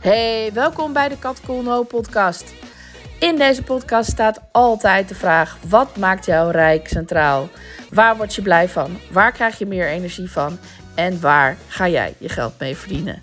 [0.00, 2.54] Hey, welkom bij de Kat No podcast.
[3.18, 7.48] In deze podcast staat altijd de vraag: wat maakt jou rijk centraal?
[7.90, 8.98] Waar word je blij van?
[9.10, 10.58] Waar krijg je meer energie van?
[10.94, 13.22] En waar ga jij je geld mee verdienen?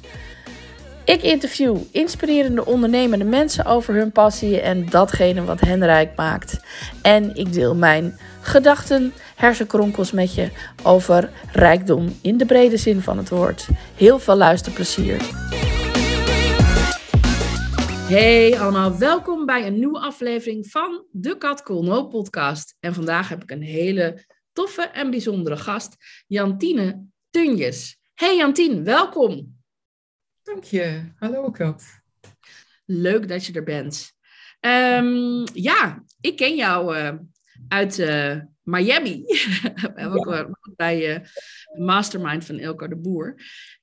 [1.04, 6.60] Ik interview inspirerende ondernemende mensen over hun passie en datgene wat hen rijk maakt.
[7.02, 10.50] En ik deel mijn gedachten, hersenkronkels met je
[10.84, 13.68] over rijkdom in de brede zin van het woord.
[13.96, 15.47] Heel veel luisterplezier.
[18.08, 22.76] Hey allemaal, welkom bij een nieuwe aflevering van de Kat Cool No podcast.
[22.80, 25.96] En vandaag heb ik een hele toffe en bijzondere gast,
[26.28, 28.00] Jantine Tunjes.
[28.14, 29.56] Hey Jantien, welkom.
[30.44, 31.12] Dank je.
[31.16, 31.84] Hallo Kat.
[32.86, 34.12] Leuk dat je er bent.
[34.60, 37.14] Ehm, ja, ik ken jou uh,
[37.68, 39.24] uit uh, Miami.
[39.26, 40.50] We hebben ook ja.
[40.76, 41.26] bij uh,
[41.86, 43.36] Mastermind van Elko de Boer.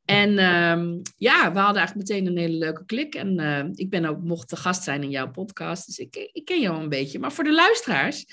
[0.04, 3.14] En um, ja, we hadden eigenlijk meteen een hele leuke klik.
[3.14, 5.86] En uh, ik ben ook mocht te gast zijn in jouw podcast.
[5.86, 7.18] Dus ik, ik ken jou een beetje.
[7.18, 8.26] Maar voor de luisteraars,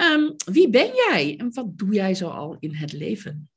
[0.00, 3.50] um, wie ben jij en wat doe jij zo al in het leven?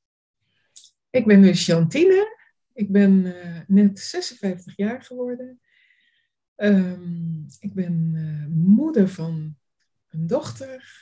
[1.10, 2.38] Ik ben dus Jantine.
[2.74, 5.60] Ik ben uh, net 56 jaar geworden.
[6.56, 9.58] Um, ik ben uh, moeder van
[10.10, 11.02] een dochter,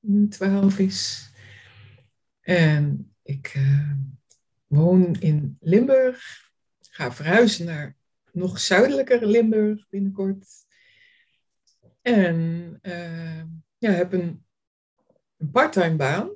[0.00, 1.30] die nu 12 is.
[2.40, 3.54] En ik
[4.70, 6.50] woon in Limburg.
[6.80, 7.96] Ga verhuizen naar
[8.32, 10.46] nog zuidelijker Limburg binnenkort.
[12.02, 12.78] En
[13.78, 14.44] ja, heb een,
[15.36, 16.30] een parttime baan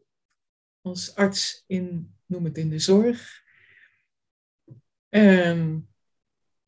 [0.80, 3.42] als arts in, noem het in de zorg.
[5.08, 5.88] En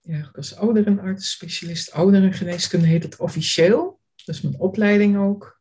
[0.01, 4.01] ja, ik als ouderenarts, specialist ouderengeneeskunde heet het officieel.
[4.25, 5.61] Dat is mijn opleiding ook.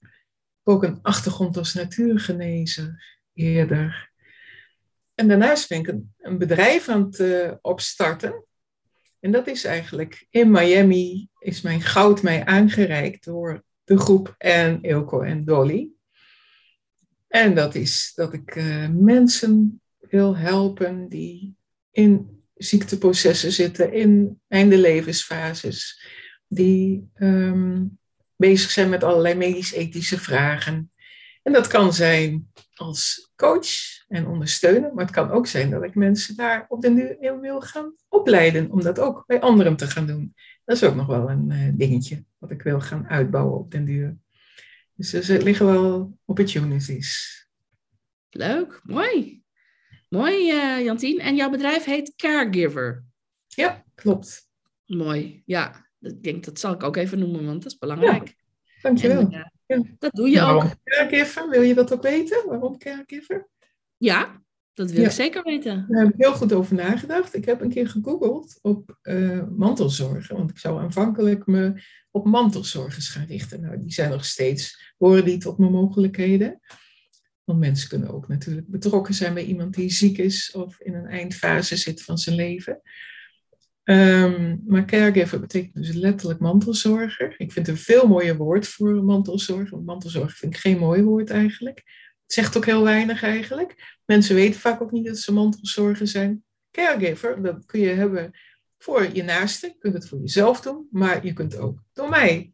[0.00, 0.08] Ik
[0.68, 4.11] heb ook een achtergrond als natuurgenezer eerder.
[5.14, 8.44] En daarnaast ben ik een, bedrijf aan het uh, opstarten.
[9.20, 14.82] En dat is eigenlijk in Miami is mijn goud mij aangereikt door de groep en
[14.82, 15.88] Ilko en Dolly.
[17.28, 21.54] En dat is dat ik uh, mensen wil helpen die
[21.90, 26.06] in ziekteprocessen zitten, in einde levensfases,
[26.46, 27.98] die um,
[28.36, 30.91] bezig zijn met allerlei medisch-ethische vragen.
[31.42, 33.68] En dat kan zijn als coach
[34.08, 37.60] en ondersteunen, maar het kan ook zijn dat ik mensen daar op de nu wil
[37.60, 40.34] gaan opleiden, om dat ook bij anderen te gaan doen.
[40.64, 43.84] Dat is ook nog wel een uh, dingetje wat ik wil gaan uitbouwen op den
[43.84, 44.16] duur.
[44.94, 47.40] Dus er liggen wel opportunities.
[48.30, 49.42] Leuk, mooi.
[50.08, 51.18] Mooi, uh, Jantien.
[51.18, 53.04] En jouw bedrijf heet Caregiver.
[53.46, 54.48] Ja, klopt.
[54.86, 55.90] Mooi, ja.
[56.00, 58.28] Ik denk dat zal ik ook even noemen, want dat is belangrijk.
[58.28, 58.34] Ja,
[58.82, 59.20] dankjewel.
[59.20, 59.46] En, uh,
[59.76, 59.94] ja.
[59.98, 60.64] Dat doe je ook.
[61.50, 62.46] Wil je dat ook weten?
[62.46, 63.48] Waarom Caregiver?
[63.96, 65.06] Ja, dat wil ja.
[65.06, 65.86] ik zeker weten.
[65.88, 67.34] Daar heb ik heel goed over nagedacht.
[67.34, 70.36] Ik heb een keer gegoogeld op uh, mantelzorgen.
[70.36, 73.60] Want ik zou aanvankelijk me op mantelzorgers gaan richten.
[73.60, 76.60] Nou, die zijn nog steeds, horen die tot mijn mogelijkheden.
[77.44, 81.06] Want mensen kunnen ook natuurlijk betrokken zijn bij iemand die ziek is of in een
[81.06, 82.80] eindfase zit van zijn leven.
[83.84, 87.34] Um, maar caregiver betekent dus letterlijk mantelzorger.
[87.38, 89.70] Ik vind een veel mooier woord voor mantelzorg.
[89.70, 91.76] Want mantelzorg vind ik geen mooi woord eigenlijk.
[92.22, 93.98] Het zegt ook heel weinig eigenlijk.
[94.04, 96.44] Mensen weten vaak ook niet dat ze mantelzorger zijn.
[96.70, 98.30] Caregiver, dat kun je hebben
[98.78, 99.66] voor je naaste.
[99.66, 100.88] Je kunt het voor jezelf doen.
[100.90, 102.52] Maar je kunt ook door mij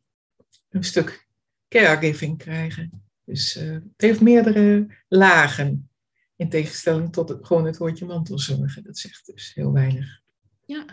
[0.71, 1.27] een stuk
[1.69, 3.03] caregiving krijgen.
[3.25, 5.91] Dus uh, het heeft meerdere lagen.
[6.37, 8.85] In tegenstelling tot het, gewoon het woordje mantelzorgen.
[8.85, 10.21] Dat zegt dus heel weinig.
[10.67, 10.85] Ja,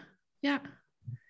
[0.45, 0.61] ja.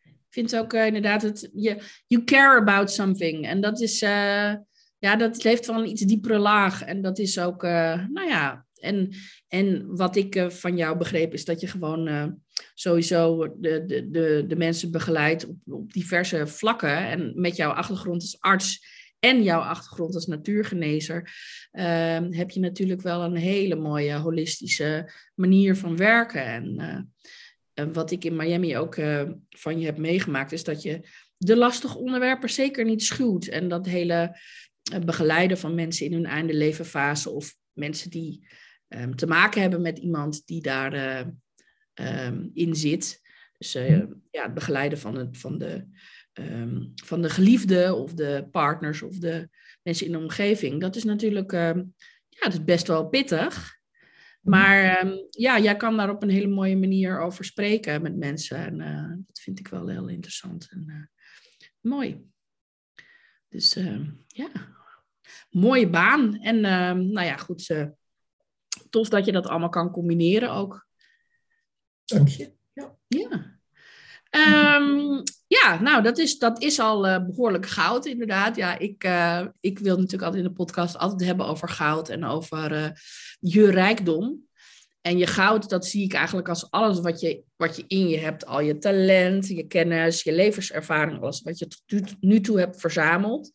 [0.06, 3.46] Ik vind ook uh, inderdaad het, je, you care about something.
[3.46, 4.54] En dat is, uh,
[4.98, 6.84] ja, dat heeft wel een iets diepere laag.
[6.84, 9.10] En dat is ook, nou ja, en,
[9.48, 12.40] en wat ik van jou begreep is dat je gewoon
[12.74, 16.98] sowieso de, de, de, de mensen begeleidt op, op diverse vlakken.
[16.98, 18.80] En met jouw achtergrond als arts
[19.20, 21.34] en jouw achtergrond als natuurgenezer,
[21.72, 26.46] uh, heb je natuurlijk wel een hele mooie holistische manier van werken.
[26.46, 27.15] En,
[27.76, 31.08] en wat ik in Miami ook uh, van je heb meegemaakt, is dat je
[31.38, 33.48] de lastige onderwerpen zeker niet schuwt.
[33.48, 34.40] En dat hele
[34.92, 38.48] eh, begeleiden van mensen in hun einde levenfase of mensen die
[38.88, 41.42] um, te maken hebben met iemand die daarin
[41.94, 43.22] um, in zit.
[43.58, 43.72] Dus
[44.32, 45.88] ja, het begeleiden van, het, van de
[46.34, 49.50] um, van de geliefde of de partners of de
[49.82, 50.82] mensen in de omgeving.
[50.82, 53.80] Dat is natuurlijk ja, dat is best wel pittig.
[54.46, 58.58] Maar um, ja, jij kan daar op een hele mooie manier over spreken met mensen.
[58.58, 61.26] En uh, dat vind ik wel heel interessant en uh,
[61.80, 62.26] mooi.
[63.50, 63.74] Dus
[64.28, 64.50] ja,
[65.50, 66.42] mooie baan.
[66.42, 66.62] En
[67.12, 67.88] nou ja, goed, uh,
[68.90, 70.88] tof dat je dat allemaal kan combineren ook.
[72.06, 72.54] Dank je.
[72.74, 72.98] Ja.
[73.08, 73.55] ja.
[74.36, 78.56] Ehm, ja, nou, dat is, dat is al uh, behoorlijk goud, inderdaad.
[78.56, 82.26] Ja, ik, uh, ik wil natuurlijk altijd in de podcast altijd hebben over goud en
[82.26, 82.90] over uh,
[83.40, 84.44] je rijkdom.
[85.02, 88.18] En je goud, dat zie ik eigenlijk als alles wat je, wat je in je
[88.18, 88.46] hebt.
[88.46, 93.52] Al je talent, je kennis, je levenservaring, alles wat je tot nu toe hebt verzameld.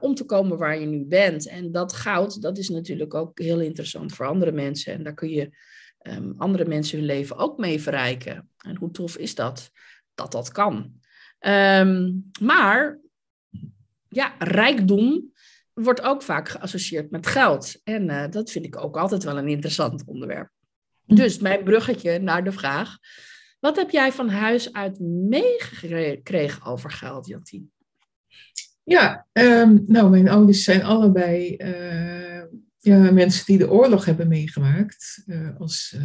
[0.00, 1.48] om te komen waar je nu bent.
[1.48, 4.92] En dat goud, dat is natuurlijk ook heel interessant voor andere mensen.
[4.92, 5.50] En daar kun je
[6.02, 8.48] um, andere mensen hun leven ook mee verrijken.
[8.58, 9.70] En hoe tof is dat?
[10.14, 11.00] Dat dat kan.
[11.46, 12.98] Um, maar
[14.08, 15.32] ja, rijkdom
[15.72, 17.80] wordt ook vaak geassocieerd met geld.
[17.84, 20.50] En uh, dat vind ik ook altijd wel een interessant onderwerp.
[21.06, 22.98] Dus mijn bruggetje naar de vraag.
[23.60, 27.72] Wat heb jij van huis uit meegekregen over geld, Jantien?
[28.82, 32.19] Ja, um, nou, mijn ouders zijn allebei uh,
[32.80, 35.22] ja, mensen die de oorlog hebben meegemaakt.
[35.26, 35.96] Uh, als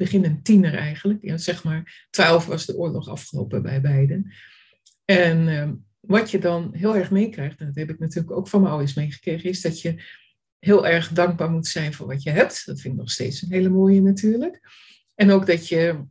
[0.00, 1.22] uh, tiener eigenlijk.
[1.22, 4.32] Ja, zeg maar, twaalf was de oorlog afgelopen bij beiden.
[5.04, 5.70] En uh,
[6.00, 8.94] wat je dan heel erg meekrijgt, en dat heb ik natuurlijk ook van mijn ouders
[8.94, 10.02] meegekregen, is dat je
[10.58, 12.66] heel erg dankbaar moet zijn voor wat je hebt.
[12.66, 14.60] Dat vind ik nog steeds een hele mooie natuurlijk.
[15.14, 16.04] En ook dat je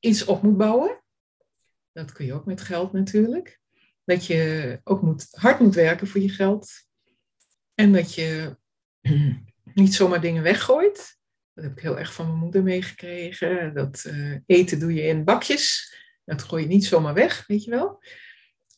[0.00, 1.02] iets op moet bouwen.
[1.92, 3.60] Dat kun je ook met geld natuurlijk.
[4.04, 6.70] Dat je ook moet, hard moet werken voor je geld.
[7.74, 8.56] En dat je
[9.74, 11.20] niet zomaar dingen weggooit.
[11.54, 13.74] Dat heb ik heel erg van mijn moeder meegekregen.
[13.74, 15.94] Dat uh, eten doe je in bakjes.
[16.24, 18.02] Dat gooi je niet zomaar weg, weet je wel.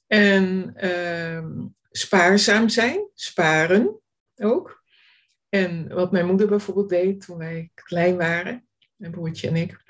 [0.07, 1.45] En uh,
[1.91, 4.01] spaarzaam zijn, sparen
[4.37, 4.83] ook.
[5.49, 8.67] En wat mijn moeder bijvoorbeeld deed toen wij klein waren,
[8.97, 9.83] mijn broertje en ik,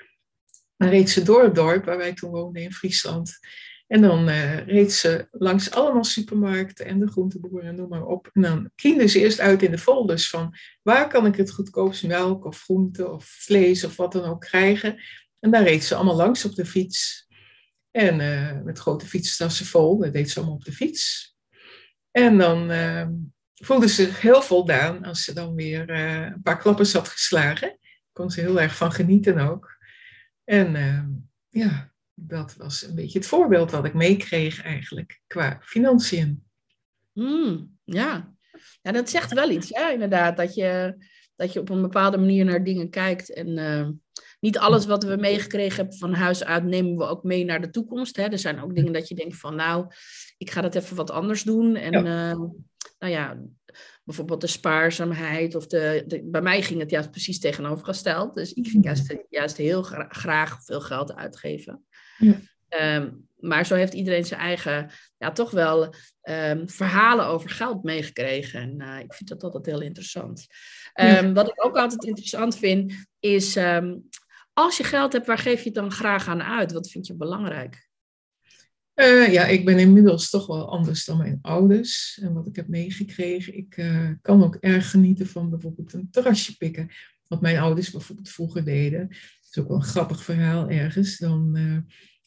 [0.77, 3.39] dan reed ze door het dorp waar wij toen woonden in Friesland.
[3.87, 8.29] En dan uh, reed ze langs allemaal supermarkten en de groenteboeren, noem maar op.
[8.33, 12.07] En dan kiende ze eerst uit in de folders van waar kan ik het goedkoopst
[12.07, 15.01] melk of groente of vlees of wat dan ook krijgen.
[15.39, 17.27] En daar reed ze allemaal langs op de fiets.
[17.91, 21.33] En uh, met grote fietstassen vol, dat deed ze allemaal op de fiets.
[22.11, 23.07] En dan uh,
[23.53, 27.79] voelde ze zich heel voldaan als ze dan weer een paar klappen had geslagen.
[28.11, 29.77] Kon ze heel erg van genieten ook.
[30.43, 30.71] En
[31.49, 36.43] ja, dat was een beetje het voorbeeld wat ik meekreeg eigenlijk qua financiën.
[37.13, 38.35] Mm, ja.
[38.81, 40.37] ja, dat zegt wel iets, ja, inderdaad.
[40.37, 40.95] Dat je,
[41.35, 43.33] dat je op een bepaalde manier naar dingen kijkt.
[43.33, 43.87] En uh,
[44.39, 47.69] niet alles wat we meegekregen hebben van huis uit nemen we ook mee naar de
[47.69, 48.15] toekomst.
[48.15, 48.23] Hè.
[48.23, 49.85] Er zijn ook dingen dat je denkt van nou,
[50.37, 51.75] ik ga dat even wat anders doen.
[51.75, 52.31] En ja.
[52.31, 52.39] Uh,
[52.99, 53.37] nou ja,
[54.03, 55.55] bijvoorbeeld de spaarzaamheid.
[55.55, 58.35] Of de, de, bij mij ging het juist precies tegenovergesteld.
[58.35, 61.84] Dus ik ging juist, juist heel gra graag veel geld uitgeven.
[62.17, 62.39] Ja.
[62.97, 65.95] Um, maar zo heeft iedereen zijn eigen, ja, toch wel
[66.29, 68.61] um, verhalen over geld meegekregen.
[68.61, 70.47] En uh, ik vind dat altijd heel interessant.
[71.01, 71.31] Um, ja.
[71.31, 73.57] Wat ik ook altijd interessant vind, is
[74.53, 76.71] als je geld hebt, waar geef je het dan graag aan uit?
[76.71, 77.87] Wat vind je belangrijk?
[78.95, 82.19] Uh, ja, ik ben inmiddels toch wel anders dan mijn ouders.
[82.21, 86.57] En wat ik heb meegekregen, ik uh, kan ook erg genieten van bijvoorbeeld een terrasje
[86.57, 86.89] pikken.
[87.27, 89.15] Wat mijn ouders bijvoorbeeld vroeger deden.
[89.55, 91.17] Is ook wel een grappig verhaal ergens.
[91.17, 91.77] Dan uh,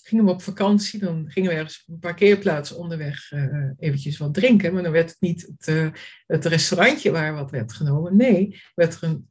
[0.02, 3.32] gingen we op vakantie, dan gingen we ergens op een parkeerplaats onderweg
[3.78, 4.72] eventjes wat drinken.
[4.72, 5.92] Maar dan werd het niet het,
[6.26, 8.16] het restaurantje waar wat werd genomen.
[8.16, 9.28] Nee, werd er een,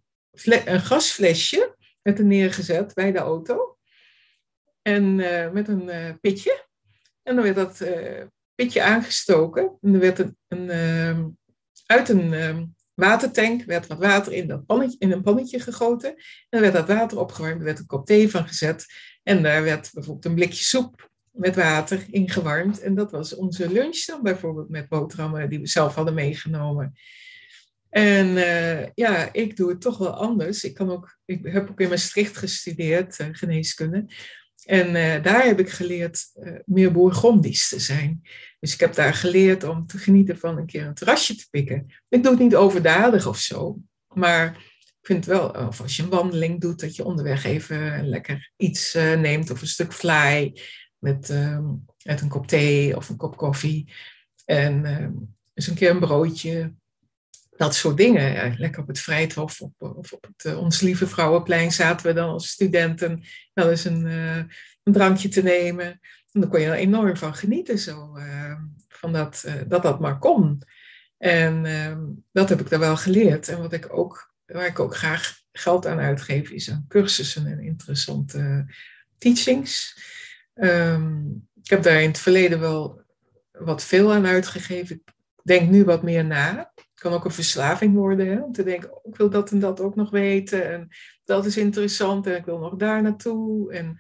[0.66, 3.78] een gasflesje werd er neergezet bij de auto.
[4.82, 5.16] En
[5.54, 6.66] met een pitje.
[7.24, 7.82] En dan werd dat
[8.58, 9.78] pitje aangestoken.
[9.82, 11.26] En er werd een, een uh,
[11.86, 12.64] uit een uh,
[13.00, 16.10] watertank werd wat water in, dat pannetje, in een pannetje gegoten.
[16.10, 17.60] En dan werd dat water opgewarmd.
[17.60, 18.86] Er werd een kop thee van gezet.
[19.24, 22.82] En daar werd bijvoorbeeld een blikje soep met water ingewarmd.
[22.82, 26.94] En dat was onze lunch dan bijvoorbeeld met boterhammen die we zelf hadden meegenomen.
[27.90, 30.64] En uh, ja, ik doe het toch wel anders.
[30.64, 34.06] Ik, kan ook, ik heb ook in Maastricht gestudeerd, uh, geneeskunde.
[34.68, 38.22] En uh, daar heb ik geleerd uh, meer bourgondisch te zijn.
[38.60, 41.86] Dus ik heb daar geleerd om te genieten van een keer een terrasje te pikken.
[42.10, 43.78] Ik doe het niet overdadig of zo.
[44.14, 44.48] Maar
[44.78, 48.96] ik vind wel, of als je een wandeling doet, dat je onderweg even lekker iets
[48.96, 49.52] uh, neemt.
[49.52, 50.62] Of een stuk fly
[50.98, 51.34] met,
[52.04, 53.94] met een kop thee of een kop koffie.
[54.46, 54.86] En
[55.54, 56.74] eens een keer een broodje
[57.58, 58.56] dat soort dingen.
[58.58, 62.50] Lekker op het Vrijthof of, op het uh, Ons Lieve Vrouwenplein zaten we dan als
[62.50, 63.24] studenten
[63.54, 64.36] wel eens een, uh,
[64.84, 65.86] een drankje te nemen.
[66.32, 70.20] En daar kon je er enorm van genieten, zo, uh, van dat, dat dat maar
[70.20, 70.62] kon.
[71.18, 73.48] En ehm, dat heb ik daar wel geleerd.
[73.48, 77.60] En wat ik ook, waar ik ook graag geld aan uitgeef, is aan cursussen en
[77.60, 78.66] interessante
[79.18, 80.02] teachings.
[80.54, 83.02] Um, ik heb daar in het verleden wel
[83.52, 84.96] wat veel aan uitgegeven.
[85.06, 88.44] Ik denk nu wat meer na kan ook een verslaving worden.
[88.44, 90.72] Om te denken, oh, ik wil dat en dat ook nog weten.
[90.72, 90.88] En
[91.24, 93.74] dat is interessant en ik wil nog daar naartoe.
[93.74, 93.98] En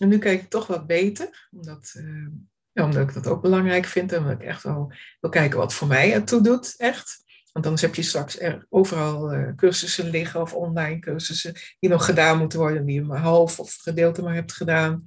[0.00, 2.28] En nu kijk ik toch wat beter, omdat, uh,
[2.72, 5.74] ja, omdat ik dat ook belangrijk vind en omdat ik echt wel wil kijken wat
[5.74, 7.22] voor mij ertoe doet, echt.
[7.52, 12.04] Want anders heb je straks er overal uh, cursussen liggen of online cursussen die nog
[12.04, 15.04] gedaan moeten worden, die je maar half of gedeelte maar hebt gedaan.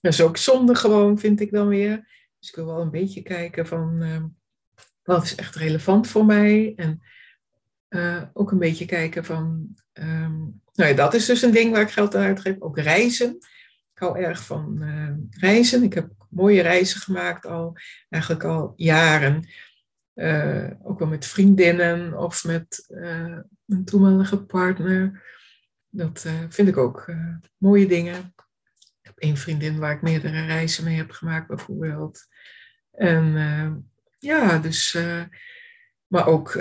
[0.00, 1.96] Dat is ook zonde gewoon, vind ik dan weer.
[2.38, 4.24] Dus ik wil wel een beetje kijken van uh,
[5.06, 6.72] wat is echt relevant voor mij.
[6.76, 7.02] En
[7.88, 11.82] uh, ook een beetje kijken van, um, nou ja, dat is dus een ding waar
[11.82, 12.60] ik geld aan uitgeef.
[12.60, 13.36] Ook reizen.
[13.92, 14.84] Ik hou erg van
[15.30, 15.82] reizen.
[15.82, 17.76] Ik heb mooie reizen gemaakt al,
[18.08, 19.48] eigenlijk al jaren.
[20.14, 22.84] Uh, ook wel met vriendinnen of met
[23.66, 25.22] een toenmalige partner.
[25.90, 27.12] Dat vind ik ook
[27.56, 28.34] mooie dingen.
[28.76, 32.26] Ik heb één vriendin waar ik meerdere reizen mee heb gemaakt, bijvoorbeeld.
[32.92, 33.34] En
[34.18, 34.98] ja, dus.
[36.06, 36.54] maar ook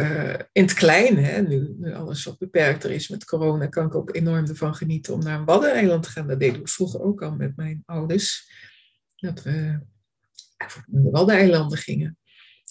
[0.51, 4.15] in het klein, hè, nu, nu alles wat beperkter is met corona, kan ik ook
[4.15, 6.27] enorm ervan genieten om naar een Waddeneiland te gaan.
[6.27, 8.51] Dat deden we vroeger ook al met mijn ouders.
[9.15, 9.51] Dat we
[10.85, 12.17] naar de Waddeneilanden gingen.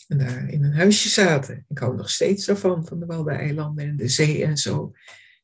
[0.08, 1.64] En daar in een huisje zaten.
[1.68, 4.92] Ik hou nog steeds daarvan, van de Waddeneilanden en de zee en zo.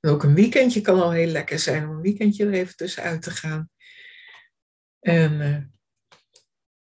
[0.01, 3.23] En ook een weekendje kan al heel lekker zijn om een weekendje er even tussenuit
[3.23, 3.71] te gaan.
[5.01, 5.57] En uh,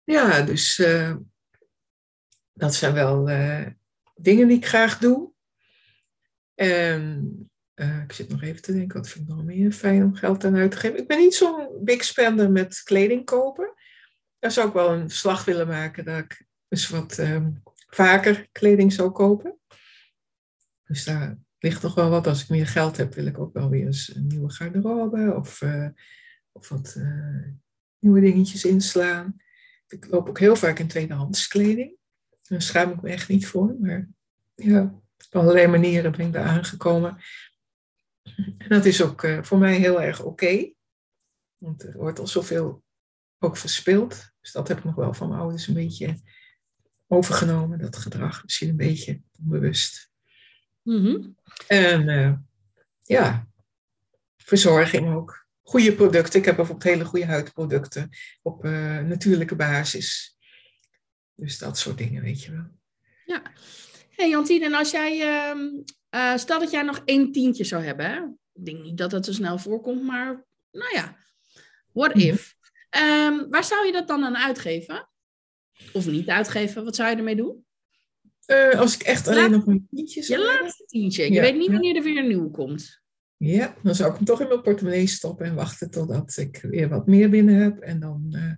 [0.05, 0.83] ja, dus
[2.53, 3.67] dat zijn wel uh,
[4.15, 5.33] dingen die ik graag doe.
[6.55, 7.37] En
[8.05, 10.57] ik zit nog even te denken, wat vind ik nog meer fijn om geld aan
[10.57, 10.99] uit te geven.
[10.99, 13.75] Ik ben niet zo'n big spender met kleding kopen.
[14.39, 18.93] Daar zou ik wel een slag willen maken dat ik dus wat um, vaker kleding
[18.93, 19.59] zou kopen.
[20.85, 22.27] Dus daar ligt nog wel wat.
[22.27, 25.61] Als ik meer geld heb, wil ik ook wel weer eens een nieuwe garderobe of,
[25.61, 25.89] uh,
[26.53, 26.97] of wat
[27.99, 29.37] nieuwe dingetjes inslaan.
[29.89, 31.97] Ik loop ook heel vaak in tweedehands kleding.
[32.53, 33.77] Daar schaam ik me echt niet voor.
[33.81, 34.09] Maar
[34.55, 34.83] ja,
[35.27, 37.19] op allerlei manieren ben ik daar aangekomen.
[38.59, 40.29] En dat is ook uh, voor mij heel erg oké.
[40.29, 40.75] Okay.
[41.57, 42.83] Want er wordt al zoveel
[43.39, 44.31] ook verspild.
[44.41, 46.17] Dus dat heb ik nog wel van mijn ouders een beetje
[47.07, 48.43] overgenomen, dat gedrag.
[48.43, 50.11] Misschien een beetje onbewust.
[50.83, 52.33] Mm En uh,
[53.03, 53.49] ja,
[54.37, 55.47] verzorging ook.
[55.63, 56.39] Goede producten.
[56.39, 58.11] Ik heb bijvoorbeeld hele goede huidproducten
[58.43, 60.37] op uh, natuurlijke basis.
[61.35, 62.67] Dus dat soort dingen, weet je wel.
[63.25, 63.43] Ja.
[64.11, 65.19] hey Jantien, en als jij,
[66.15, 68.21] uh, stel dat jij nog één tientje zou hebben, hè?
[68.55, 71.17] ik denk niet dat dat zo snel voorkomt, maar nou ja,
[71.93, 72.57] what if?
[72.97, 75.09] Um, waar zou je dat dan aan uitgeven?
[75.93, 76.85] Of niet uitgeven?
[76.85, 77.65] Wat zou je ermee doen?
[78.47, 81.23] Uh, als ik echt alleen nog een tientje zou Je laatste tientje.
[81.25, 83.03] Je ja, weet niet wanneer er weer een nieuw komt.
[83.37, 86.89] Ja, dan zou ik hem toch in mijn portemonnee stoppen en wachten totdat ik weer
[86.89, 87.79] wat meer binnen heb.
[87.79, 88.53] En dan uh,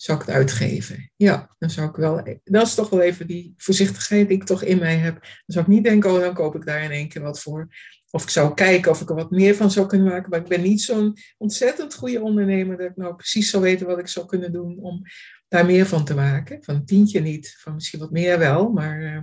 [0.00, 1.10] zou ik het uitgeven.
[1.16, 2.22] Ja, dan zou ik wel.
[2.44, 5.14] Dat is toch wel even die voorzichtigheid die ik toch in mij heb.
[5.20, 7.68] Dan zou ik niet denken, oh, dan koop ik daar in één keer wat voor.
[8.10, 10.30] Of ik zou kijken of ik er wat meer van zou kunnen maken.
[10.30, 13.98] Maar ik ben niet zo'n ontzettend goede ondernemer dat ik nou precies zou weten wat
[13.98, 15.02] ik zou kunnen doen om
[15.48, 16.64] daar meer van te maken.
[16.64, 18.68] Van een tientje niet, van misschien wat meer wel.
[18.68, 19.20] Maar uh,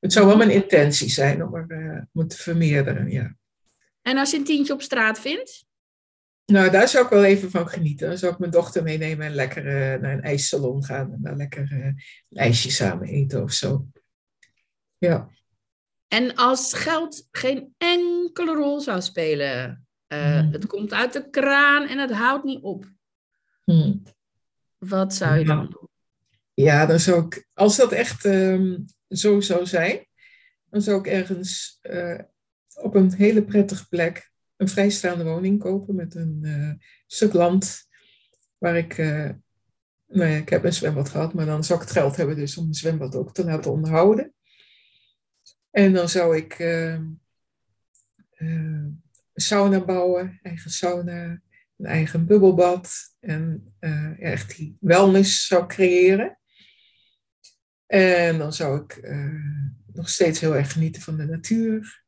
[0.00, 1.66] het zou wel mijn intentie zijn om er
[2.12, 3.36] uh, te vermeerderen, ja.
[4.02, 5.64] En als je een tientje op straat vindt?
[6.44, 8.08] Nou, daar zou ik wel even van genieten.
[8.08, 11.12] Dan zou ik mijn dochter meenemen en lekker uh, naar een ijssalon gaan.
[11.12, 12.02] En daar lekker een
[12.38, 13.86] ijsje samen eten of zo.
[14.98, 15.28] Ja.
[16.08, 20.52] En als geld geen enkele rol zou spelen, uh, hmm.
[20.52, 22.86] het komt uit de kraan en het houdt niet op.
[23.64, 24.02] Hmm.
[24.78, 25.88] Wat zou je dan doen?
[26.54, 30.06] Ja, dan zou ik, als dat echt um, zo zou zijn,
[30.70, 31.80] dan zou ik ergens
[32.80, 34.31] op een hele prettige plek
[34.62, 36.72] een vrijstaande woning kopen met een uh,
[37.06, 37.88] stuk land
[38.58, 39.30] waar ik, uh,
[40.06, 42.56] nou ja, ik heb een zwembad gehad, maar dan zou ik het geld hebben dus
[42.56, 44.34] om een zwembad ook te laten onderhouden.
[45.70, 46.58] En dan zou ik
[48.36, 49.02] een
[49.34, 51.42] sauna bouwen, eigen sauna,
[51.76, 56.38] een eigen bubbelbad en uh, echt die wellness zou creëren.
[57.86, 62.01] En dan zou ik uh, nog steeds heel erg genieten van de natuur.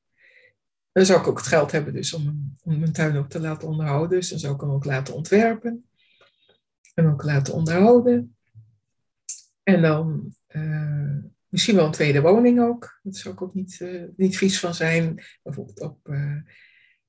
[0.94, 3.68] Dan zou ik ook het geld hebben dus om, om mijn tuin ook te laten
[3.68, 4.18] onderhouden.
[4.18, 5.84] Dus dan zou ik hem ook laten ontwerpen.
[6.94, 8.36] En ook laten onderhouden.
[9.62, 11.16] En dan uh,
[11.48, 13.00] misschien wel een tweede woning ook.
[13.02, 13.80] Daar zou ik ook niet,
[14.16, 15.24] niet vies van zijn.
[15.42, 15.98] Bijvoorbeeld op,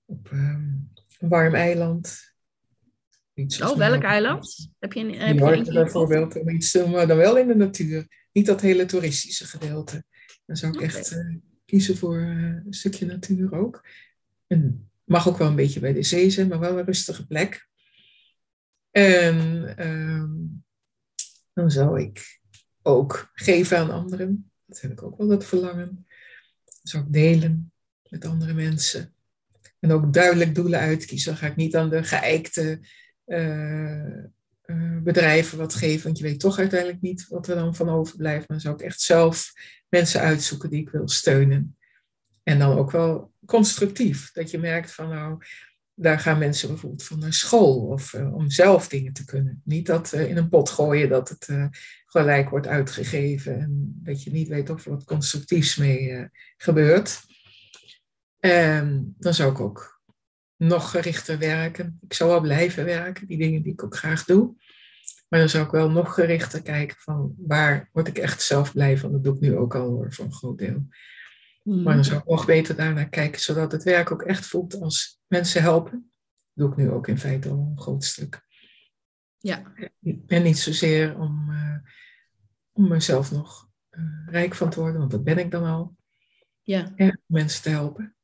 [0.05, 2.35] op um, een warm eiland
[3.35, 4.69] Iets oh, welk eiland?
[4.79, 8.27] Heb je, een, heb je bijvoorbeeld om iets maar dan wel in de natuur.
[8.31, 10.03] Niet dat hele toeristische gedeelte.
[10.45, 10.87] Dan zou ik okay.
[10.87, 11.25] echt
[11.81, 13.87] voor uh, een stukje natuur ook.
[14.47, 17.67] En mag ook wel een beetje bij de zee zijn, maar wel een rustige plek.
[18.91, 19.37] En
[19.87, 20.63] um,
[21.53, 22.39] dan zou ik
[22.81, 24.51] ook geven aan anderen.
[24.65, 26.07] Dat heb ik ook wel dat verlangen.
[26.65, 27.71] Dat zou ik delen
[28.09, 29.13] met andere mensen.
[29.79, 31.31] En ook duidelijk doelen uitkiezen.
[31.31, 32.79] Dan ga ik niet aan de geëikte
[33.25, 34.23] uh,
[34.65, 38.49] eh, bedrijven wat geven, want je weet toch uiteindelijk niet wat er dan van overblijft.
[38.49, 39.53] Maar zou ik echt zelf
[39.89, 41.77] mensen uitzoeken die ik wil steunen.
[42.43, 45.37] En dan ook wel constructief, dat je merkt van nou,
[45.93, 49.61] daar gaan mensen bijvoorbeeld van naar school of uh, om zelf dingen te kunnen.
[49.63, 51.49] Niet dat uh, in een pot gooien dat het
[52.05, 57.21] gelijk wordt uitgegeven en dat je niet weet of er wat constructiefs mee gebeurt.
[58.39, 59.94] En dan zou ik ook
[60.57, 61.97] nog gerichter werken.
[62.01, 64.55] Ik zou wel blijven werken, die dingen die ik ook graag doe.
[65.27, 68.97] Maar dan zou ik wel nog gerichter kijken van waar word ik echt zelf blij
[68.97, 69.11] van.
[69.11, 70.87] Dat doe ik nu ook al hoor, voor een groot deel.
[71.63, 72.03] Maar dan mhm.
[72.03, 76.11] zou ik nog beter daarnaar kijken, zodat het werk ook echt voelt als mensen helpen.
[76.33, 78.43] Dat doe ik nu ook in feite al een groot stuk.
[79.37, 79.73] Ja.
[80.27, 81.77] En niet zozeer om, uh,
[82.71, 85.95] om mezelf nog uh, rijk van te worden, want dat ben ik dan al.
[86.61, 86.93] Ja.
[86.95, 88.14] En mensen te helpen.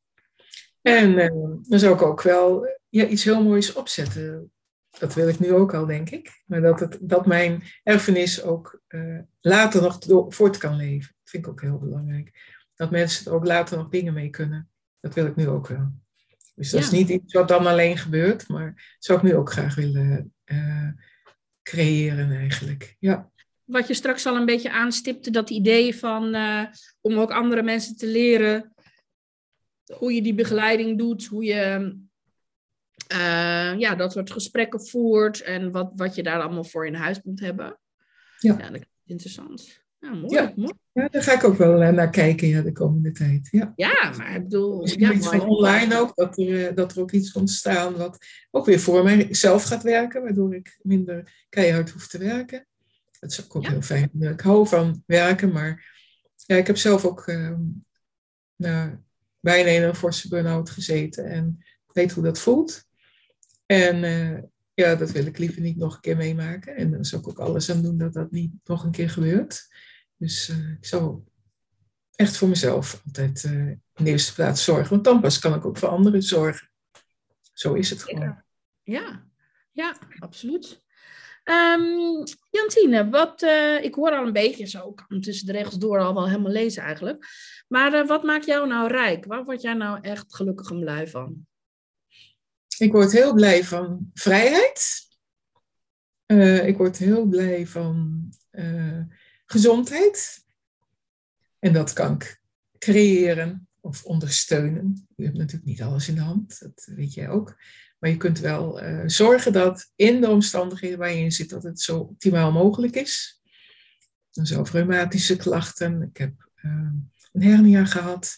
[0.81, 1.27] En uh,
[1.61, 4.51] dan zou ik ook wel ja, iets heel moois opzetten.
[4.99, 6.43] Dat wil ik nu ook al, denk ik.
[6.45, 8.81] Maar dat, het, dat mijn erfenis ook
[9.39, 11.15] later nog voort kan leven.
[11.21, 12.31] Dat vind ik ook heel belangrijk
[12.81, 14.69] dat mensen er ook later nog dingen mee kunnen.
[14.99, 15.91] Dat wil ik nu ook wel.
[16.55, 19.75] Dus dat is niet iets wat dan alleen gebeurt, maar zou ik nu ook graag
[19.75, 20.87] willen uh,
[21.63, 22.95] creëren eigenlijk.
[22.99, 23.29] Ja.
[23.63, 26.65] Wat je straks al een beetje aanstipte, dat idee van uh,
[27.01, 28.73] om ook andere mensen te leren
[29.91, 31.95] hoe je die begeleiding doet, hoe je
[33.11, 37.21] uh, ja, dat soort gesprekken voert en wat, wat je daar allemaal voor in huis
[37.23, 37.79] moet hebben.
[38.37, 39.81] Ja, ja dat is interessant.
[39.99, 40.53] Ja, mooi, ja.
[40.55, 40.73] mooi.
[40.91, 43.47] Ja, daar ga ik ook wel eh, naar kijken ja, de komende tijd.
[43.51, 44.81] Ja, ja maar ik bedoel...
[44.81, 48.25] Misschien ja, iets van online ook, dat er, eh, dat er ook iets ontstaan wat
[48.51, 52.67] ook weer voor mijzelf gaat werken, waardoor ik minder keihard hoef te werken.
[53.19, 54.09] Dat is ook, ook heel fijn.
[54.19, 55.99] Ik hou van werken, maar
[56.45, 57.57] ja, ik heb zelf ook uh,
[58.55, 58.97] nou,
[59.41, 62.83] bijna in een forse burn-out gezeten en weet hoe dat voelt.
[63.65, 64.39] En uh,
[64.73, 66.75] ja, dat wil ik liever niet nog een keer meemaken.
[66.75, 69.67] En dan zou ik ook alles aan doen dat dat niet nog een keer gebeurt.
[70.17, 71.23] Dus uh, ik zou
[72.15, 74.89] echt voor mezelf altijd uh, in de eerste plaats zorgen.
[74.89, 76.69] Want dan pas kan ik ook voor anderen zorgen.
[77.53, 78.23] Zo is het gewoon.
[78.23, 78.45] Ja,
[78.83, 79.27] ja,
[79.71, 80.83] ja absoluut.
[81.43, 85.77] Um, Jantine, wat, uh, ik hoor al een beetje zo, ik kan tussen de regels
[85.77, 87.25] door al wel helemaal lezen eigenlijk.
[87.67, 89.25] Maar wat maakt jou nou rijk?
[89.25, 91.47] Waar word jij nou echt gelukkig en blij van?
[92.77, 95.07] Ik word heel blij van vrijheid.
[96.65, 98.29] ik word heel blij van
[99.45, 100.45] gezondheid.
[101.59, 102.41] En dat kan ik
[102.77, 105.07] creëren of ondersteunen.
[105.15, 107.55] Je hebt natuurlijk niet alles in de hand, dat weet jij ook.
[108.01, 111.63] Maar je kunt wel uh, zorgen dat in de omstandigheden waar je in zit, dat
[111.63, 113.41] het zo optimaal mogelijk is.
[114.29, 116.01] Zelf reumatische klachten.
[116.01, 116.71] Ik heb uh,
[117.31, 118.37] een hernia gehad.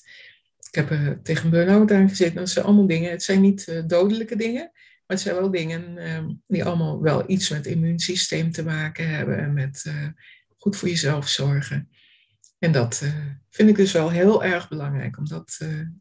[0.67, 2.35] Ik heb er tegen een burn-out aangezeten.
[2.35, 3.11] Dat zijn allemaal dingen.
[3.11, 4.71] Het zijn niet uh, dodelijke dingen.
[4.71, 9.09] Maar het zijn wel dingen ehm, die allemaal wel iets met het immuunsysteem te maken
[9.09, 9.37] hebben.
[9.37, 9.91] En met
[10.57, 11.89] goed voor jezelf zorgen.
[12.59, 13.03] En dat
[13.49, 15.57] vind ik dus wel heel erg belangrijk om dat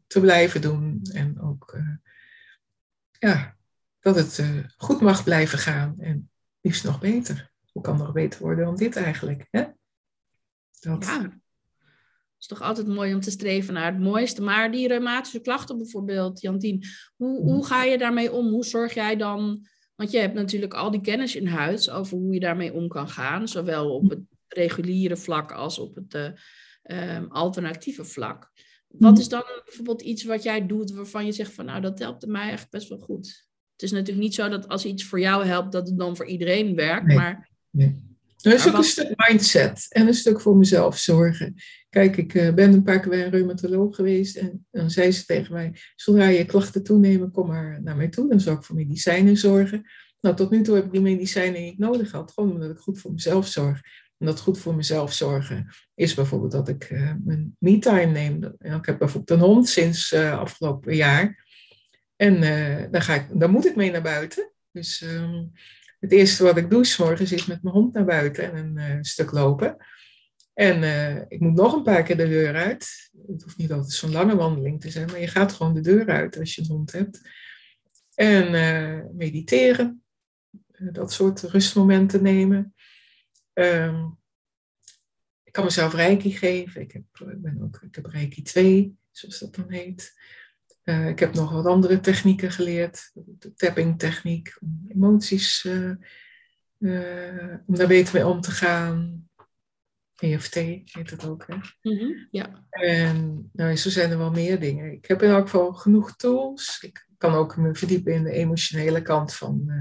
[0.07, 1.01] te blijven doen.
[1.13, 1.77] En ook
[3.19, 3.52] ja,
[4.03, 4.45] dat het
[4.77, 5.95] goed mag blijven gaan.
[5.99, 6.29] En
[6.61, 7.51] liefst nog beter.
[7.71, 9.47] Hoe kan nog beter worden dan dit eigenlijk?
[9.51, 9.63] Hè?
[10.79, 11.05] Dat...
[11.05, 11.31] Ja, het
[12.39, 14.41] is toch altijd mooi om te streven naar het mooiste.
[14.41, 16.83] Maar die reumatische klachten bijvoorbeeld, Jantien,
[17.15, 17.63] hoe, hoe mm.
[17.63, 18.47] ga je daarmee om?
[18.47, 22.33] Hoe zorg jij dan want je hebt natuurlijk al die kennis in huis over hoe
[22.33, 27.31] je daarmee om kan gaan, zowel op het reguliere vlak als op het uh, um,
[27.31, 28.51] alternatieve vlak.
[28.87, 29.21] Wat mhm.
[29.21, 32.51] is dan bijvoorbeeld iets wat jij doet waarvan je zegt van nou dat helpt mij
[32.51, 33.47] echt best wel goed?
[33.83, 36.25] Het is natuurlijk niet zo dat als iets voor jou helpt dat het dan voor
[36.25, 37.17] iedereen werkt, nee.
[37.17, 37.49] maar...
[37.69, 38.11] Nee.
[38.41, 41.55] Er is ook een stuk mindset en een stuk voor mezelf zorgen.
[41.89, 45.25] Kijk, ik uh, ben een paar keer bij een reumatoloog geweest en dan zei ze
[45.25, 48.29] tegen mij, zodra je klachten toenemen, kom maar naar mij toe.
[48.29, 49.83] Dan zal ik voor medicijnen zorgen.
[50.21, 52.99] Nou, tot nu toe heb ik die medicijnen niet nodig gehad, gewoon omdat ik goed
[52.99, 53.81] voor mezelf zorg.
[54.17, 58.43] En dat goed voor mezelf zorgen is bijvoorbeeld dat ik uh, mijn me-time neem.
[58.59, 61.42] Ik heb bijvoorbeeld een hond sinds uh, afgelopen jaar.
[62.15, 64.51] En uh, daar, ga ik, daar moet ik mee naar buiten.
[64.71, 65.51] Dus um,
[65.99, 69.03] het eerste wat ik doe s morgens is met mijn hond naar buiten en een
[69.03, 69.77] stuk lopen.
[70.53, 70.83] En
[71.29, 73.11] ik moet nog een paar keer de deur uit.
[73.27, 76.09] Het hoeft niet altijd zo'n lange wandeling te zijn, maar je gaat gewoon de deur
[76.09, 77.21] uit als je een hond hebt.
[78.15, 78.51] En
[79.17, 80.03] mediteren,
[80.91, 82.73] dat soort rustmomenten nemen.
[83.53, 84.17] Um,
[85.53, 86.81] ik kan mezelf reiki geven.
[86.81, 90.13] Ik heb, ik ben ook, ik heb reiki 2, zoals dat dan heet.
[90.83, 93.11] Uh, ik heb nog wat andere technieken geleerd.
[93.13, 95.91] De tapping techniek, om emoties, uh,
[96.79, 99.27] uh, om daar beter mee om te gaan.
[100.15, 101.55] EFT heet dat ook, hè?
[101.55, 102.65] Mm -hmm, ja.
[102.69, 104.91] En nou, zo zijn er wel meer dingen.
[104.91, 106.77] Ik heb in elk geval genoeg tools.
[106.81, 109.71] Ik kan ook me verdiepen in de emotionele kant van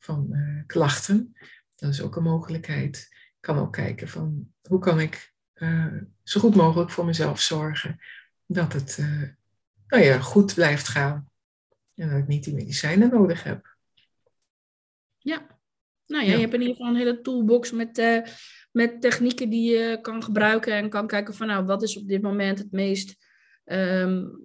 [0.00, 1.36] van eh, klachten.
[1.76, 3.08] Dat is ook een mogelijkheid.
[3.10, 5.32] Ik kan ook kijken van hoe kan ik
[6.22, 7.98] zo goed mogelijk voor mezelf zorgen
[8.46, 8.98] dat het
[9.90, 11.28] nou ja, goed blijft gaan.
[11.94, 13.76] En dat ik niet die medicijnen nodig heb.
[15.18, 15.46] Ja,
[16.06, 18.20] nou ja, je hebt in ieder geval een hele toolbox met, uh,
[18.70, 22.22] met technieken die je kan gebruiken en kan kijken van nou, wat is op dit
[22.22, 23.26] moment het meest
[23.64, 24.38] um,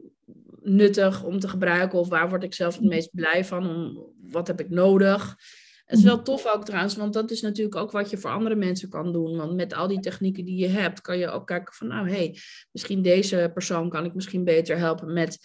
[0.62, 4.48] nuttig om te gebruiken of waar word ik zelf het meest blij van, om, wat
[4.48, 5.38] heb ik nodig.
[5.86, 8.56] Het is wel tof ook trouwens, want dat is natuurlijk ook wat je voor andere
[8.56, 9.38] mensen kan doen.
[9.38, 12.16] Want met al die technieken die je hebt, kan je ook kijken van, nou hé,
[12.16, 12.38] hey,
[12.72, 15.38] misschien deze persoon kan ik misschien beter helpen met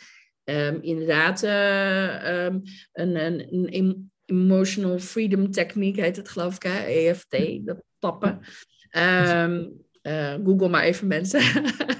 [0.44, 6.79] um, inderdaad uh, um, een, een, een, emotional freedom techniek, heet het geloof ik, hè?
[6.79, 8.40] EFT, dat tappen.
[8.98, 11.40] Um, uh, Google maar even mensen.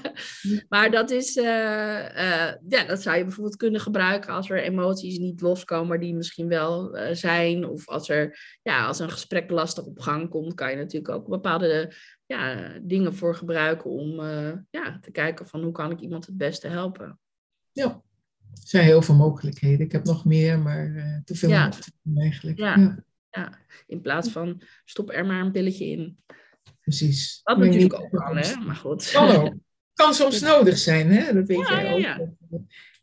[0.69, 5.17] maar dat is, uh, uh, ja, dat zou je bijvoorbeeld kunnen gebruiken als er emoties
[5.17, 7.65] niet loskomen die misschien wel zijn.
[7.65, 11.27] Of als er, ja, als een gesprek lastig op gang komt, kan je natuurlijk ook
[11.27, 11.93] bepaalde
[12.25, 14.21] ja, dingen voor gebruiken om
[14.69, 17.19] ja, te kijken van hoe kan ik iemand het beste helpen.
[17.71, 17.85] Ja,
[18.51, 19.85] er zijn heel veel mogelijkheden.
[19.85, 21.71] Ik heb nog meer, maar te veel ja.
[22.15, 22.59] eigenlijk.
[22.59, 22.75] Ja.
[22.75, 23.03] ja.
[23.31, 23.59] Ja.
[23.87, 26.17] in plaats van stop er maar een pilletje in.
[26.97, 27.39] Precies.
[27.43, 28.55] Dat natuurlijk ook kan, hè?
[28.55, 29.11] Maar goed.
[29.11, 29.53] Kan ook.
[29.93, 31.33] Kan soms nodig zijn, hè?
[31.33, 31.99] Dat weet ja, jij ook.
[31.99, 32.17] Ja,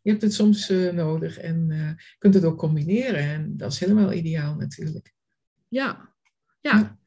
[0.03, 3.21] je hebt het soms uh, nodig en uh, kunt het ook combineren.
[3.21, 5.13] En dat is helemaal ideaal natuurlijk.
[5.69, 6.15] Ja,
[6.61, 6.99] ja.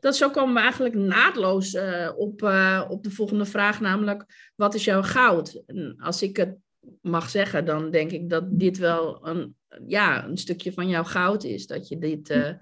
[0.00, 2.42] Dat zo komen we eigenlijk naadloos uh, op,
[2.88, 5.62] op de volgende vraag, namelijk wat is jouw goud?
[5.66, 6.56] En als ik het
[7.00, 11.44] mag zeggen, dan denk ik dat dit wel een, ja, een stukje van jouw goud
[11.44, 11.66] is.
[11.66, 12.56] Dat je dit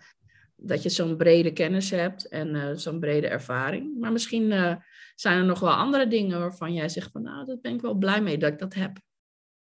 [0.66, 3.98] dat je zo'n brede kennis hebt en uh, zo'n brede ervaring.
[3.98, 4.74] Maar misschien uh,
[5.14, 7.94] zijn er nog wel andere dingen waarvan jij zegt van nou, dat ben ik wel
[7.94, 8.98] blij mee dat ik dat heb.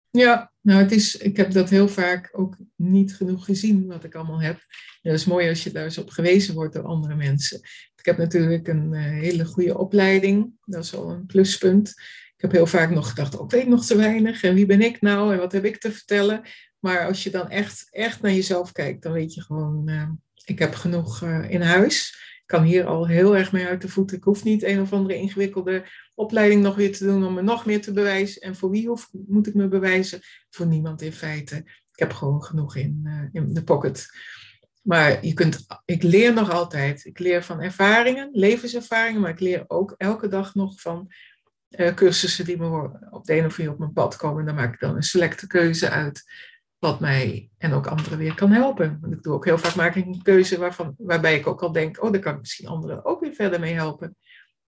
[0.09, 4.15] Ja, nou het is, ik heb dat heel vaak ook niet genoeg gezien wat ik
[4.15, 4.59] allemaal heb.
[5.01, 7.59] Dat is mooi als je daar eens op gewezen wordt door andere mensen.
[7.95, 11.89] Ik heb natuurlijk een uh, hele goede opleiding, dat is al een pluspunt.
[12.35, 14.81] Ik heb heel vaak nog gedacht, oh, ik weet nog te weinig en wie ben
[14.81, 16.41] ik nou en wat heb ik te vertellen.
[16.79, 19.89] Maar als je dan echt, echt naar jezelf kijkt, dan weet je gewoon,
[20.51, 22.19] ik heb genoeg uh, in huis.
[22.41, 24.17] Ik kan hier al heel erg mee uit de voeten.
[24.17, 25.83] Ik hoef niet een of andere ingewikkelde
[26.15, 28.41] opleiding nog weer te doen om me nog meer te bewijzen.
[28.41, 30.19] En voor wie hoef, moet ik me bewijzen?
[30.49, 31.55] Voor niemand in feite.
[31.91, 34.07] Ik heb gewoon genoeg in, uh, in de pocket.
[34.81, 37.05] Maar je kunt, ik leer nog altijd.
[37.05, 41.11] Ik leer van ervaringen, levenservaringen, maar ik leer ook elke dag nog van
[41.69, 44.45] uh, cursussen die me op de een of andere op mijn pad komen.
[44.45, 46.23] Daar maak ik dan een selecte keuze uit
[46.81, 48.97] wat mij en ook anderen weer kan helpen.
[49.01, 51.71] Want ik doe ook heel vaak maak ik een keuze waarvan, waarbij ik ook al
[51.71, 54.15] denk, oh, daar kan ik misschien anderen ook weer verder mee helpen.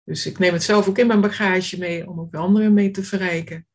[0.04, 3.02] Dus ik neem het zelf ook in mijn bagage mee om ook anderen mee te
[3.02, 3.66] verrijken.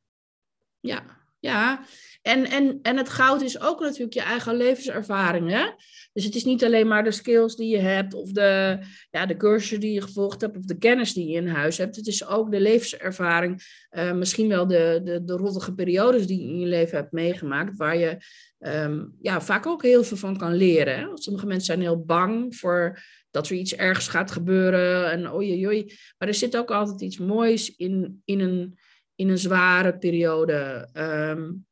[0.79, 1.03] Ja,
[1.39, 1.85] ja.
[2.21, 5.75] En, en, en het goud is ook natuurlijk je eigen levenservaring.
[6.13, 8.79] Dus het is niet alleen maar de skills die je hebt, of de,
[9.09, 11.95] ja, de cursussen die je gevolgd hebt, of de kennis die je in huis hebt.
[11.95, 16.47] Het is ook de levenservaring, uh, misschien wel de, de, de rottige periodes die je
[16.47, 18.17] in je leven hebt meegemaakt, waar je
[18.59, 21.17] um, ja, vaak ook heel veel van kan leren.
[21.17, 22.99] Sommige mensen zijn heel bang voor
[23.31, 25.93] dat er iets ergs gaat gebeuren en oei, oei.
[26.17, 28.79] Maar er zit ook altijd iets moois in, in, een,
[29.15, 30.89] in een zware periode.
[30.93, 31.67] Um,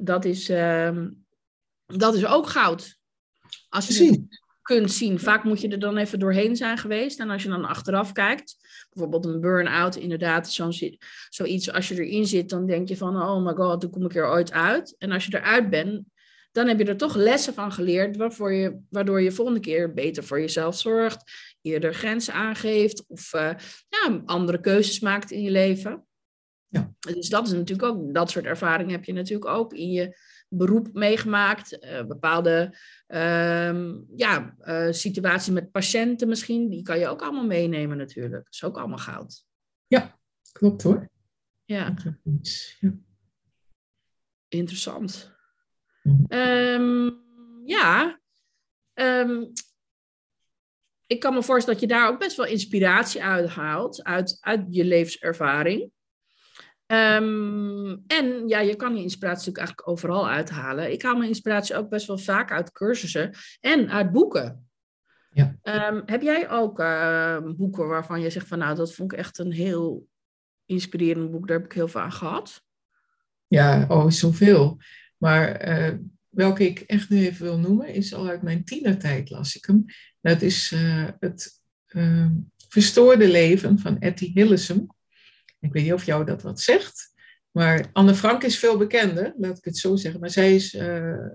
[0.00, 1.24] dat, is, um,
[1.86, 2.98] dat is ook goud.
[3.68, 4.20] Als je het
[4.62, 5.18] kunt zien.
[5.18, 7.20] Vaak moet je er dan even doorheen zijn geweest.
[7.20, 8.56] En als je dan achteraf kijkt,
[8.90, 10.72] bijvoorbeeld een burn-out, inderdaad, zo'n,
[11.28, 14.14] zoiets, als je erin zit, dan denk je van, oh my god, hoe kom ik
[14.14, 14.94] er ooit uit?
[14.98, 16.04] En als je eruit bent,
[16.52, 20.24] dan heb je er toch lessen van geleerd, waarvoor je, waardoor je volgende keer beter
[20.24, 21.32] voor jezelf zorgt,
[21.62, 23.52] eerder grenzen aangeeft of uh,
[23.88, 26.04] ja, andere keuzes maakt in je leven.
[26.70, 26.92] Ja.
[27.00, 30.92] Dus dat is natuurlijk ook, dat soort ervaring heb je natuurlijk ook in je beroep
[30.92, 31.84] meegemaakt.
[31.84, 37.96] Uh, bepaalde um, ja, uh, situatie met patiënten misschien, die kan je ook allemaal meenemen
[37.96, 38.44] natuurlijk.
[38.44, 39.44] Dat is ook allemaal goud.
[39.86, 40.18] Ja,
[40.52, 41.10] klopt hoor.
[41.64, 41.94] Ja.
[42.80, 42.92] ja.
[44.48, 45.32] Interessant.
[46.28, 47.20] Um,
[47.64, 48.20] ja.
[48.94, 49.52] Um,
[51.06, 54.66] ik kan me voorstellen dat je daar ook best wel inspiratie uit haalt, uit, uit
[54.68, 55.90] je levenservaring.
[56.92, 60.92] Um, en ja, je kan je inspiratie natuurlijk eigenlijk overal uithalen.
[60.92, 64.68] Ik haal mijn inspiratie ook best wel vaak uit cursussen en uit boeken.
[65.32, 65.58] Ja.
[65.62, 69.38] Um, heb jij ook uh, boeken waarvan je zegt van nou, dat vond ik echt
[69.38, 70.06] een heel
[70.66, 72.62] inspirerend boek, daar heb ik heel veel aan gehad?
[73.46, 74.78] Ja, oh, zoveel.
[75.16, 75.98] Maar uh,
[76.28, 79.84] welke ik echt nu even wil noemen, is al uit mijn tienertijd las ik hem.
[80.20, 81.60] Dat is uh, het
[82.68, 84.86] Verstoorde Leven van Etty Hillesum.
[85.60, 87.12] Ik weet niet of jou dat wat zegt.
[87.50, 90.20] Maar Anne Frank is veel bekender, laat ik het zo zeggen.
[90.20, 91.26] Maar zij is uh,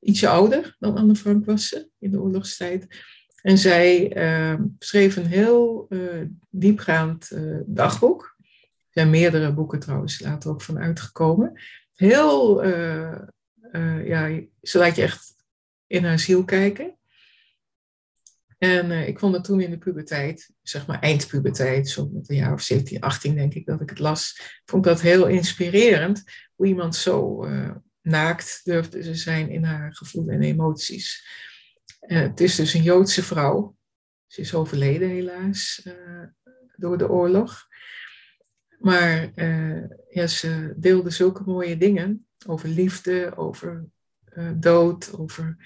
[0.00, 2.86] ietsje ouder dan Anne Frank was ze in de oorlogstijd.
[3.42, 8.36] En zij uh, schreef een heel uh, diepgaand uh, dagboek.
[8.38, 11.60] Er zijn meerdere boeken trouwens later ook van uitgekomen.
[11.94, 12.64] Heel,
[14.04, 15.34] ja, ze laat je echt
[15.86, 16.98] in haar ziel kijken.
[18.58, 22.52] En ik vond het toen in de puberteit, zeg maar eindpuberteit, zo met een jaar
[22.52, 26.22] of 17, 18 denk ik dat ik het las, vond ik dat heel inspirerend.
[26.54, 27.46] Hoe iemand zo
[28.02, 31.26] naakt durfde ze zijn in haar gevoelens en emoties.
[32.06, 33.76] Uh, het is dus een Joodse vrouw.
[34.26, 36.26] Ze is overleden helaas uh,
[36.76, 37.68] door de oorlog.
[38.78, 39.32] Maar
[40.10, 43.86] ja, ze deelde zulke mooie dingen over liefde, over
[44.54, 45.56] dood, over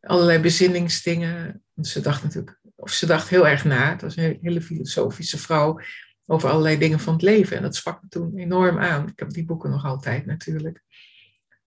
[0.00, 1.64] allerlei bezinningsdingen.
[1.80, 3.90] Ze dacht natuurlijk, of ze dacht heel erg na.
[3.90, 5.80] Het was een hele filosofische vrouw
[6.26, 7.56] over allerlei dingen van het leven.
[7.56, 9.08] En dat sprak me toen enorm aan.
[9.08, 10.82] Ik heb die boeken nog altijd natuurlijk.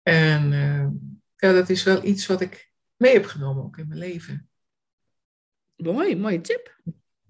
[0.03, 0.49] En
[1.35, 4.49] ja, dat is wel iets wat ik mee heb genomen ook in mijn leven.
[5.75, 6.81] Mooi, mooie tip.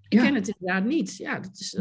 [0.08, 1.16] Ik ken het inderdaad niet.
[1.16, 1.80] Ja, dat is,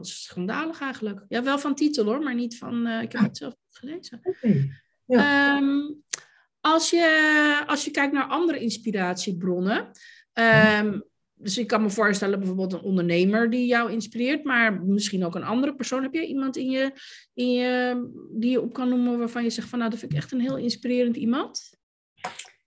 [0.00, 1.24] schandalig eigenlijk.
[1.28, 2.86] Ja, wel van titel hoor, maar niet van.
[2.86, 4.20] Uh, ik heb het zelf gelezen.
[4.22, 4.70] Okay.
[5.06, 5.56] Ja.
[5.56, 6.02] Um,
[6.60, 9.90] als, je, als je kijkt naar andere inspiratiebronnen.
[10.32, 11.04] Um,
[11.38, 15.44] dus ik kan me voorstellen, bijvoorbeeld een ondernemer die jou inspireert, maar misschien ook een
[15.44, 16.02] andere persoon.
[16.02, 16.92] Heb je iemand in je,
[17.34, 20.18] in je, die je op kan noemen waarvan je zegt van nou, dat vind ik
[20.18, 21.74] echt een heel inspirerend iemand?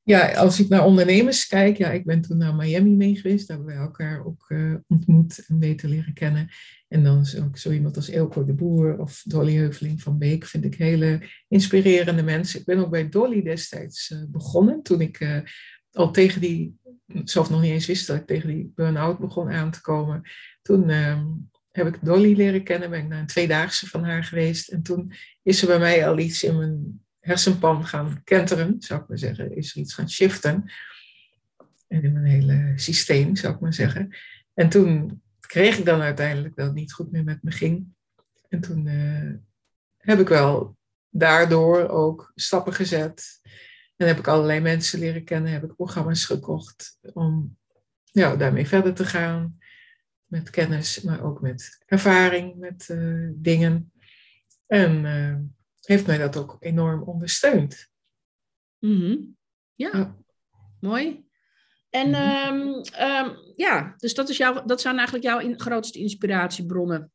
[0.09, 3.47] ja, als ik naar ondernemers kijk, ja, ik ben toen naar Miami mee geweest.
[3.47, 6.49] Daar hebben we elkaar ook uh, ontmoet en beter leren kennen.
[6.87, 10.45] En dan is ook zo iemand als Elko de Boer of Dolly Heuveling van Beek,
[10.45, 12.59] vind ik hele inspirerende mensen.
[12.59, 15.39] Ik ben ook bij Dolly destijds uh, begonnen, toen ik uh,
[15.91, 16.78] al tegen die,
[17.23, 20.21] zelf nog niet eens wist dat ik tegen die burn-out begon aan te komen.
[20.61, 21.25] Toen ehm,
[21.71, 24.69] heb ik Dolly leren kennen, ben ik naar een tweedaagse van haar geweest.
[24.69, 29.07] En toen is er bij mij al iets in mijn hersenpan gaan kenteren, zou ik
[29.07, 29.55] maar zeggen.
[29.55, 30.71] Is er iets gaan shiften.
[31.87, 34.15] En in mijn hele systeem, zou ik maar zeggen.
[34.53, 37.87] En toen kreeg ik dan uiteindelijk dat het niet goed meer met me ging.
[38.49, 39.33] En toen uh,
[39.97, 40.77] heb ik wel
[41.09, 43.39] daardoor ook stappen gezet.
[43.99, 47.57] En heb ik allerlei mensen leren kennen, heb ik programma's gekocht om
[48.03, 49.57] ja, daarmee verder te gaan.
[50.25, 53.91] Met kennis, maar ook met ervaring, met uh, dingen.
[54.67, 55.37] En uh,
[55.81, 57.89] heeft mij dat ook enorm ondersteund.
[58.79, 59.37] Mm
[59.75, 60.15] ja.
[60.79, 61.27] mooi.
[61.89, 62.83] En um,
[63.55, 67.11] ja, dus dat, is jouw, dat zijn eigenlijk jouw in, grootste inspiratiebronnen.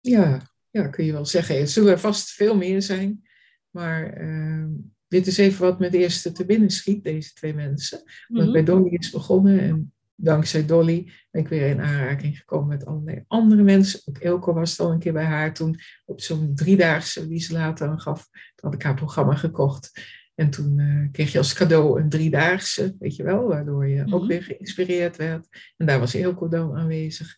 [0.00, 1.56] Ja, ja, kun je wel zeggen.
[1.56, 3.28] Er zullen er vast veel meer zijn.
[3.70, 4.66] Maar uh,
[5.08, 8.02] dit is even wat me het eerste te binnen schiet, deze twee mensen.
[8.28, 12.68] Want mm bij Donnie is begonnen en dankzij Dolly ben ik weer in aanraking gekomen
[12.68, 14.00] met allerlei andere mensen.
[14.04, 17.88] Ook Elko was al een keer bij haar toen op zo'n driedaagse die ze later
[17.88, 18.28] aan gaf.
[18.30, 19.92] Toen had ik haar programma gekocht.
[20.34, 24.20] En toen uh, kreeg je als cadeau een driedaagse, weet je wel, waardoor je ook
[24.20, 24.26] mhm.
[24.26, 25.48] weer geïnspireerd werd.
[25.76, 27.34] En daar was Elko dan aanwezig.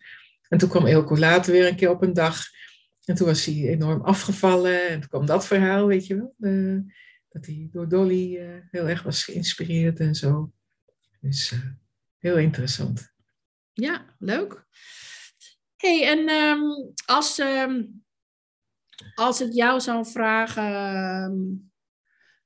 [0.49, 2.45] En toen kwam Elko later weer een keer op een dag.
[3.05, 4.89] En toen was hij enorm afgevallen.
[4.89, 6.35] En toen kwam dat verhaal, weet je wel.
[7.29, 10.53] Dat hij door Dolly uh, heel erg was geïnspireerd en zo.
[11.21, 11.55] Dus
[12.19, 13.13] Heel interessant.
[13.73, 14.67] Ja, leuk.
[15.77, 18.05] hey, en um, als, um,
[19.15, 21.73] als ik jou zou vragen.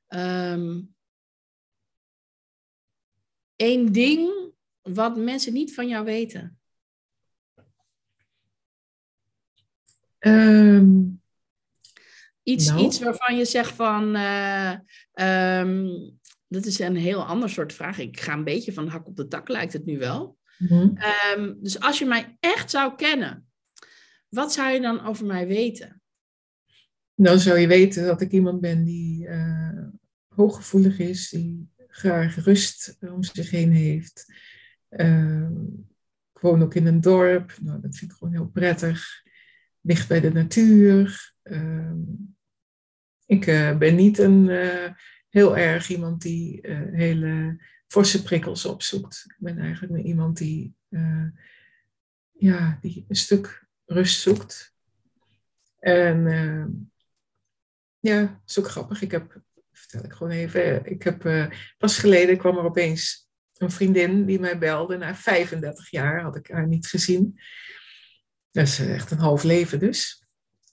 [0.09, 0.95] Um,
[3.57, 6.61] één ding wat mensen niet van jou weten.
[12.43, 12.85] Iets, nou.
[12.85, 14.17] iets waarvan je zegt van.
[14.17, 14.73] Uh,
[16.49, 17.99] dat is een heel ander soort vraag.
[17.99, 20.39] Ik ga een beetje van hak op de tak, lijkt het nu wel.
[20.59, 20.97] Mhm.
[20.97, 23.47] Ehm, dus als je mij echt zou kennen,
[24.29, 26.03] wat zou je dan over mij weten?
[27.15, 29.89] Dan zou je weten dat ik iemand ben die uh,
[30.29, 34.33] hooggevoelig is, die graag rust om zich heen heeft.
[34.91, 35.49] Uh,
[36.35, 39.23] ik woon ook in een dorp, nou, dat vind ik gewoon heel prettig.
[39.81, 41.35] Dicht bij de natuur.
[41.43, 41.82] Ehm,
[43.33, 44.91] ik uh, ben niet een eh,
[45.29, 49.25] heel erg iemand die uh, hele forse prikkels opzoekt.
[49.27, 50.77] Ik ben eigenlijk iemand die,
[52.33, 54.75] ja, die een stuk rust zoekt.
[55.79, 56.67] En uh,
[57.99, 59.03] ja, ook grappig.
[59.03, 59.43] Ik heb,
[59.73, 64.59] vertel ik gewoon even, ik heb pas geleden kwam er opeens een vriendin die mij
[64.59, 64.97] belde.
[64.97, 67.41] Na 35 jaar had ik haar niet gezien.
[68.51, 70.22] Dat is echt een half leven dus.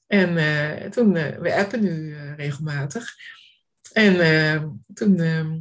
[0.09, 3.15] En toen, we appen nu regelmatig.
[3.93, 5.51] En toen uh,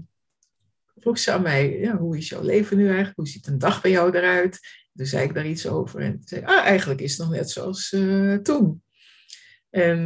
[0.96, 3.16] vroeg ze aan mij, ja, hoe is jouw leven nu eigenlijk?
[3.16, 4.58] Hoe ziet een dag bij jou eruit?
[4.94, 7.88] Toen zei ik daar iets over en zei ah, eigenlijk is het nog net zoals
[8.42, 8.82] toen.
[9.70, 9.98] En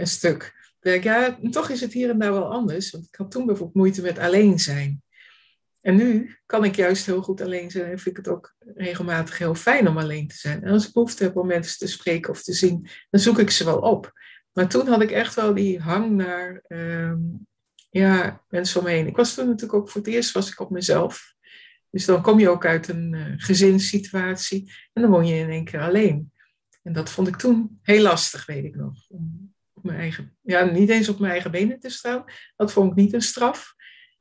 [0.00, 0.54] een stuk.
[0.80, 2.90] Ja, toch is het hier en daar wel anders.
[2.90, 5.02] Want ik had toen bijvoorbeeld moeite met alleen zijn.
[5.80, 9.38] En nu kan ik juist heel goed alleen zijn en vind ik het ook regelmatig
[9.38, 10.62] heel fijn om alleen te zijn.
[10.62, 13.50] En als ik behoefte heb om mensen te spreken of te zien, dan zoek ik
[13.50, 14.12] ze wel op.
[14.52, 17.18] Maar toen had ik echt wel die hang naar ehm,
[17.90, 19.06] ja, mensen om me heen.
[19.06, 21.34] Ik was toen natuurlijk ook voor het eerst was ik op mezelf.
[21.90, 25.64] Dus dan kom je ook uit een uh, gezinssituatie en dan woon je in één
[25.64, 26.32] keer alleen.
[26.82, 29.08] En dat vond ik toen heel lastig, weet ik nog.
[29.08, 32.24] Om op mijn eigen, ja, niet eens op mijn eigen benen te staan.
[32.56, 33.74] Dat vond ik niet een straf.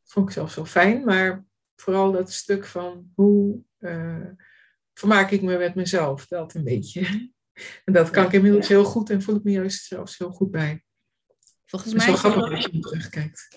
[0.04, 1.04] Dat vond ik zelfs wel fijn.
[1.04, 1.46] Maar
[1.82, 4.26] vooral dat stuk van hoe uh,
[4.94, 7.08] vermaak ik me met mezelf, dat een beetje.
[7.86, 10.52] En dat kan ik inmiddels heel goed en voel ik me juist zelfs heel goed
[10.52, 10.84] bij.
[11.66, 13.48] Volgens mij is het wel grappig als je terugkijkt.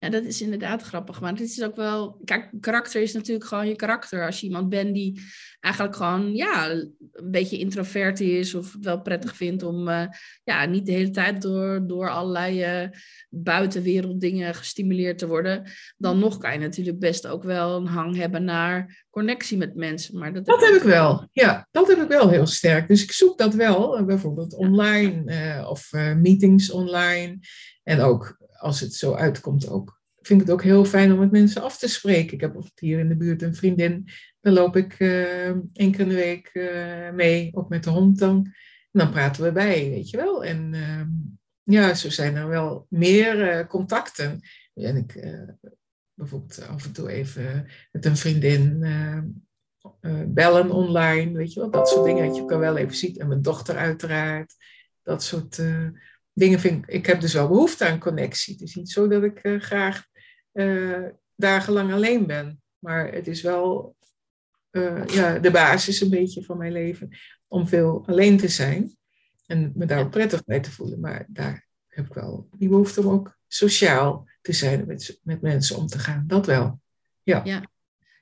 [0.00, 1.20] Ja, dat is inderdaad grappig.
[1.20, 2.20] Maar het is ook wel.
[2.24, 4.26] Kijk, karakter is natuurlijk gewoon je karakter.
[4.26, 5.20] Als je iemand bent die
[5.60, 8.54] eigenlijk gewoon ja, een beetje introvert is.
[8.54, 10.06] of het wel prettig vindt om uh,
[10.44, 12.88] ja, niet de hele tijd door, door allerlei uh,
[13.28, 15.70] buitenwerelddingen gestimuleerd te worden.
[15.96, 20.18] dan nog kan je natuurlijk best ook wel een hang hebben naar connectie met mensen.
[20.18, 21.28] Maar dat, dat heb ik wel.
[21.32, 22.88] Ja, dat heb ik wel heel sterk.
[22.88, 23.96] Dus ik zoek dat wel.
[23.96, 25.24] Eh, bijvoorbeeld online
[25.68, 27.38] of meetings online.
[27.82, 31.30] En ook als het zo uitkomt ook, vind ik het ook heel fijn om met
[31.30, 32.32] mensen af te spreken.
[32.32, 34.08] Ik heb hier in de buurt een vriendin,
[34.40, 38.36] daar loop ik uh, één keer de week uh, mee, ook met de hond dan.
[38.92, 40.44] En dan praten we bij, weet je wel.
[40.44, 41.02] En uh,
[41.62, 44.40] ja, zo zijn er wel meer eh, contacten.
[44.74, 45.28] En ik
[46.14, 48.84] bijvoorbeeld af en toe even met een vriendin
[50.26, 51.70] bellen online, weet je wel.
[51.70, 53.18] Dat soort dingen dat je elkaar wel even ziet.
[53.18, 54.54] En mijn dochter uiteraard.
[55.02, 55.62] Dat soort
[56.40, 58.52] dingen vind ik, ik heb dus wel behoefte aan connectie.
[58.52, 60.06] Het is niet zo dat ik uh, graag
[60.52, 62.62] uh, dagenlang alleen ben.
[62.78, 63.96] Maar het is wel
[64.70, 67.08] uh, ja, de basis een beetje van mijn leven
[67.48, 68.96] om veel alleen te zijn.
[69.46, 71.00] En me daar ook prettig bij te voelen.
[71.00, 75.76] Maar daar heb ik wel die behoefte om ook sociaal te zijn, met, met mensen
[75.76, 76.24] om te gaan.
[76.26, 76.80] Dat wel.
[77.22, 77.40] Ja.
[77.44, 77.62] ja.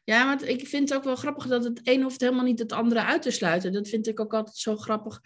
[0.05, 2.73] Ja, want ik vind het ook wel grappig dat het een hoeft helemaal niet het
[2.73, 3.73] andere uit te sluiten.
[3.73, 5.21] Dat vind ik ook altijd zo grappig.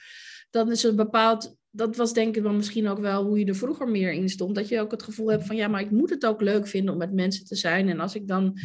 [0.52, 3.54] Dan is er bepaald dat was denk ik wel misschien ook wel hoe je er
[3.54, 4.54] vroeger meer in stond.
[4.54, 6.92] Dat je ook het gevoel hebt van ja, maar ik moet het ook leuk vinden
[6.92, 7.88] om met mensen te zijn.
[7.88, 8.58] En als ik dan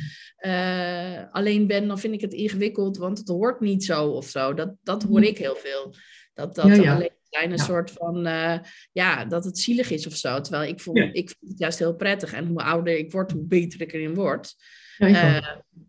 [0.46, 4.54] uh, alleen ben, dan vind ik het ingewikkeld, want het hoort niet zo of zo.
[4.54, 5.94] Dat, dat hoor ik heel veel.
[6.34, 6.96] Dat, dat ja, ja.
[6.96, 8.60] alleen zijn een soort van, uh,
[8.92, 10.42] ja, dat het zielig is of zo.
[10.42, 12.34] Terwijl ik, voel, ik vind het juist heel prettig.
[12.34, 14.56] En hoe ouder ik word, hoe beter ik erin word.
[14.98, 15.48] Uh,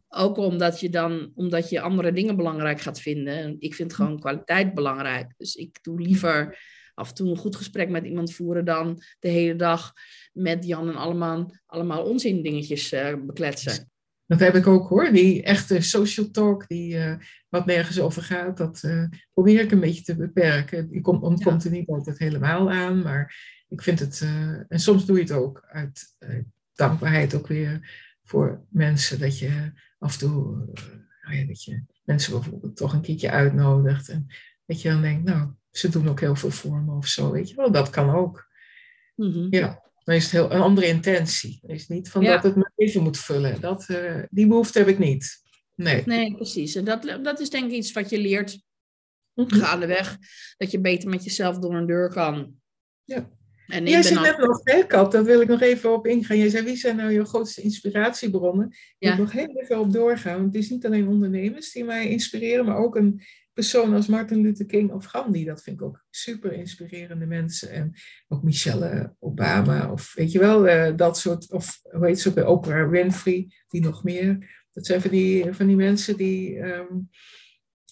[0.09, 3.57] ook omdat je dan, omdat je andere dingen belangrijk gaat vinden.
[3.59, 5.33] Ik vind gewoon kwaliteit belangrijk.
[5.37, 6.59] Dus ik doe liever
[6.95, 9.93] af en toe een goed gesprek met iemand voeren dan de hele dag
[10.33, 13.91] met Jan en allemaal, allemaal onzin dingetjes uh, bekletsen.
[14.27, 15.13] Dat heb ik ook hoor.
[15.13, 17.15] Die echte social talk, die uh,
[17.49, 20.89] wat nergens over gaat, dat uh, probeer ik een beetje te beperken.
[20.91, 23.37] Ik kom, ontkomt er niet altijd helemaal aan, maar
[23.69, 24.27] ik vind het,
[24.69, 26.17] en soms doe je het ook uit
[26.75, 27.91] dankbaarheid ook weer
[28.23, 30.57] voor mensen, dat je af en toe,
[31.23, 34.27] nou ja, dat je mensen bijvoorbeeld toch een keertje uitnodigt en
[34.67, 37.49] dat je dan denkt, nou, ze doen ook heel veel voor me of zo, weet
[37.49, 37.73] je wel.
[37.73, 38.49] Dat kan ook.
[39.15, 39.47] Mm-hmm.
[39.51, 41.59] Ja, dan is het heel, een andere intentie.
[41.63, 43.61] Het is niet van dat het me even moet vullen.
[43.61, 45.43] Dat, uh, die behoefte heb ik niet.
[45.75, 46.03] Nee.
[46.07, 46.75] Nee, precies.
[46.75, 48.61] En dat, dat is denk ik iets wat je leert
[49.35, 49.59] mm-hmm.
[49.59, 50.19] gaandeweg.
[50.57, 52.55] Dat je beter met jezelf door een deur kan.
[53.05, 53.31] Ja.
[53.69, 56.39] En Jij zit net nog, Kat, daar wil ik nog even op ingaan.
[56.39, 58.75] Jij zei, wie zijn nou je grootste inspiratiebronnen?
[58.99, 59.11] Ja.
[59.11, 60.35] Ik wil nog heel even op doorgaan.
[60.35, 64.41] Want het is niet alleen ondernemers die mij inspireren, maar ook een personen als Martin
[64.41, 67.71] Luther King of Gandhi, dat vind ik ook super inspirerende mensen.
[67.71, 67.95] En
[68.29, 72.49] ook Michelle Obama, of weet je wel, uh, dat soort, of hoe heet ze ook,
[72.49, 74.63] Oprah Winfrey, die nog meer.
[74.73, 77.09] Dat zijn van die, van die mensen die, um,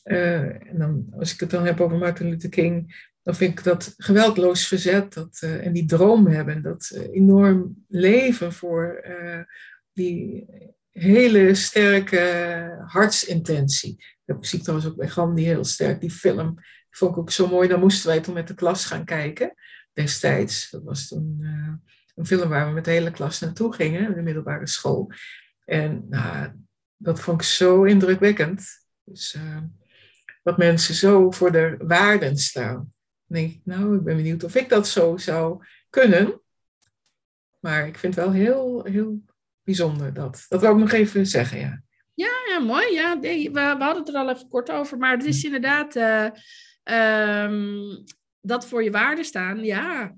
[0.05, 2.95] uh, en dan, als ik het dan heb over Martin Luther King,
[3.27, 8.53] dan vind ik dat geweldloos verzet dat, uh, en die droom hebben, dat enorm leven
[8.53, 9.05] voor
[9.93, 10.47] die
[10.91, 14.05] hele sterke hartsintentie.
[14.25, 16.55] Dat zie ik trouwens ook bij Gandhi heel sterk, die film.
[16.55, 17.69] Die vond ik ook zo mooi.
[17.69, 19.55] Dan moesten wij toen met de klas gaan kijken,
[19.93, 20.71] destijds.
[20.71, 21.39] Dat was toen
[22.15, 25.13] een film waar we met de hele klas naartoe gingen, de middelbare school.
[25.65, 26.53] En nou,
[26.97, 28.69] dat vond ik zo indrukwekkend.
[29.05, 29.37] Dus
[30.43, 32.95] dat mensen zo voor de waarden staan.
[33.27, 36.41] Dan denk ik, nou, ik ben benieuwd of ik dat zo zou kunnen.
[37.61, 39.23] Maar ik vind het wel heel, heel
[39.63, 40.47] bijzonder dat.
[40.49, 41.83] Dat wil ik nog even zeggen, ja.
[42.15, 42.93] Ja, ja mooi.
[42.93, 44.99] Ja, we, we, hadden het er al even kort over.
[44.99, 46.29] Maar het is inderdaad uh,
[47.45, 48.05] um,
[48.41, 49.65] dat voor je waarde staan.
[49.65, 50.17] Ja.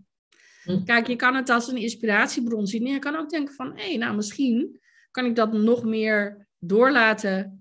[0.62, 0.84] Hm.
[0.84, 2.86] Kijk, je kan het als een inspiratiebron zien.
[2.86, 4.80] En je kan ook denken van, hé, hey, nou misschien
[5.10, 7.60] kan ik dat nog meer doorlaten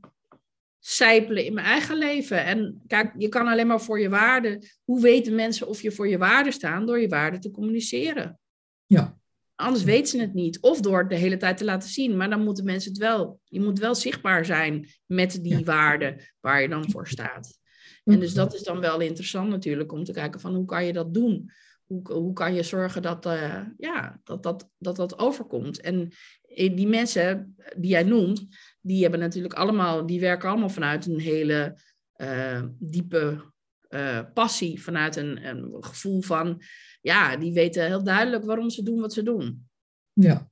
[0.89, 2.45] sijpelen in mijn eigen leven.
[2.45, 4.61] En kijk, je kan alleen maar voor je waarde.
[4.83, 6.85] Hoe weten mensen of je voor je waarde staan?
[6.85, 8.39] Door je waarde te communiceren.
[8.85, 9.17] Ja.
[9.55, 10.59] Anders weten ze het niet.
[10.59, 12.17] Of door het de hele tijd te laten zien.
[12.17, 13.39] Maar dan moeten mensen het wel.
[13.43, 17.59] Je moet wel zichtbaar zijn met die waarde waar je dan voor staat.
[18.03, 20.93] En dus dat is dan wel interessant natuurlijk om te kijken van hoe kan je
[20.93, 21.51] dat doen?
[21.85, 25.81] Hoe, hoe kan je zorgen dat, uh, ja, dat, dat, dat dat overkomt?
[25.81, 26.11] En
[26.55, 28.47] die mensen die jij noemt,
[28.87, 31.77] die hebben natuurlijk allemaal, die werken allemaal vanuit een hele
[32.17, 33.53] uh, diepe
[33.89, 36.61] uh, passie, vanuit een, een, gevoel van,
[37.01, 39.67] ja, die weten heel duidelijk waarom ze doen wat ze doen.
[40.13, 40.49] Ja.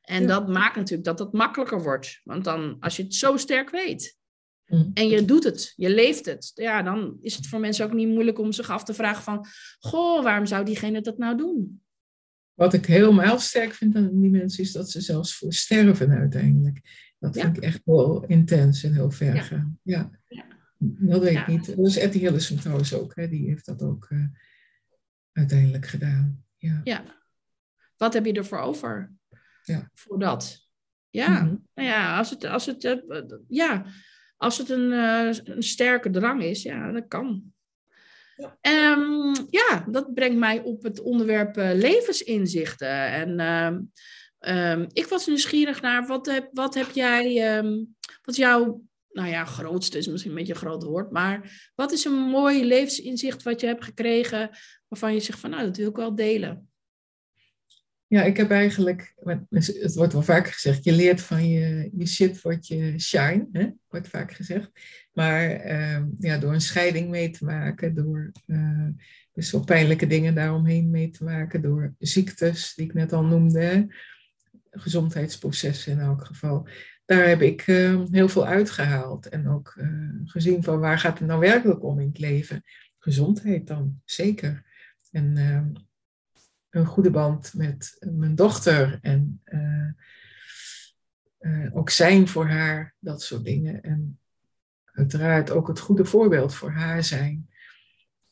[0.00, 0.26] En Ja.
[0.28, 2.20] dat maakt natuurlijk dat het makkelijker wordt.
[2.24, 4.16] Want dan, als je het zo sterk weet
[4.66, 4.90] Mm.
[4.94, 8.08] en je doet het, je leeft het, ja, dan is het voor mensen ook niet
[8.08, 9.46] moeilijk om zich af te vragen van,
[9.78, 11.82] goh, waarom zou diegene dat nou doen?
[12.54, 16.80] Wat ik helemaal sterk vind aan die mensen is dat ze zelfs voor sterven uiteindelijk.
[17.18, 17.42] Dat Ja.
[17.42, 19.42] vind ik echt wel intens en heel ver Ja.
[19.42, 19.78] gaan.
[19.82, 20.10] Ja.
[20.78, 21.76] Dat weet ik niet.
[21.76, 23.14] Dat is Etty Hillesum trouwens ook.
[23.16, 23.28] Hè.
[23.28, 24.24] Die heeft dat ook eh,
[25.32, 26.44] uiteindelijk gedaan.
[26.56, 26.80] Ja.
[26.84, 27.04] Ja.
[27.96, 29.12] Wat heb je ervoor over?
[29.62, 29.90] Ja.
[29.94, 30.68] Voor dat.
[31.10, 31.54] Ja, Mhm.
[31.74, 33.84] nou ja, als het, als het, eh, ja,
[34.36, 37.54] als het een, eh, een sterke drang is, ja, dat kan.
[38.36, 38.56] Ja.
[38.60, 43.06] Ehm, ja, dat brengt mij op het onderwerp levensinzichten.
[43.12, 43.80] En ehm,
[44.38, 47.84] ehm, ik was nieuwsgierig naar, wat heb, wat heb jij, ehm,
[48.22, 52.04] wat jouw, nou ja, grootste is misschien een beetje een groot woord, maar wat is
[52.04, 54.50] een mooi levensinzicht wat je hebt gekregen,
[54.88, 56.68] waarvan je zegt van, nou, dat wil ik wel delen?
[58.08, 59.14] Ja, ik heb eigenlijk,
[59.58, 63.68] het wordt wel vaak gezegd, je leert van je, je shit wordt je shine, hè?
[63.88, 64.70] wordt vaak gezegd.
[65.12, 68.88] Maar ehm, ja, door een scheiding mee te maken, door eh,
[69.32, 73.94] dus wel pijnlijke dingen daaromheen mee te maken, door ziektes die ik net al noemde,
[74.76, 76.68] gezondheidsprocessen in elk geval.
[77.04, 79.88] Daar heb ik eh, heel veel uitgehaald en ook eh,
[80.24, 82.62] gezien van waar gaat het nou werkelijk om in het leven.
[82.98, 84.64] Gezondheid dan, zeker.
[85.10, 85.72] En ehm,
[86.76, 89.88] een goede band met mijn dochter en eh,
[91.38, 93.82] eh, ook zijn voor haar, dat soort dingen.
[93.82, 94.18] En
[94.84, 97.48] uiteraard ook het goede voorbeeld voor haar zijn,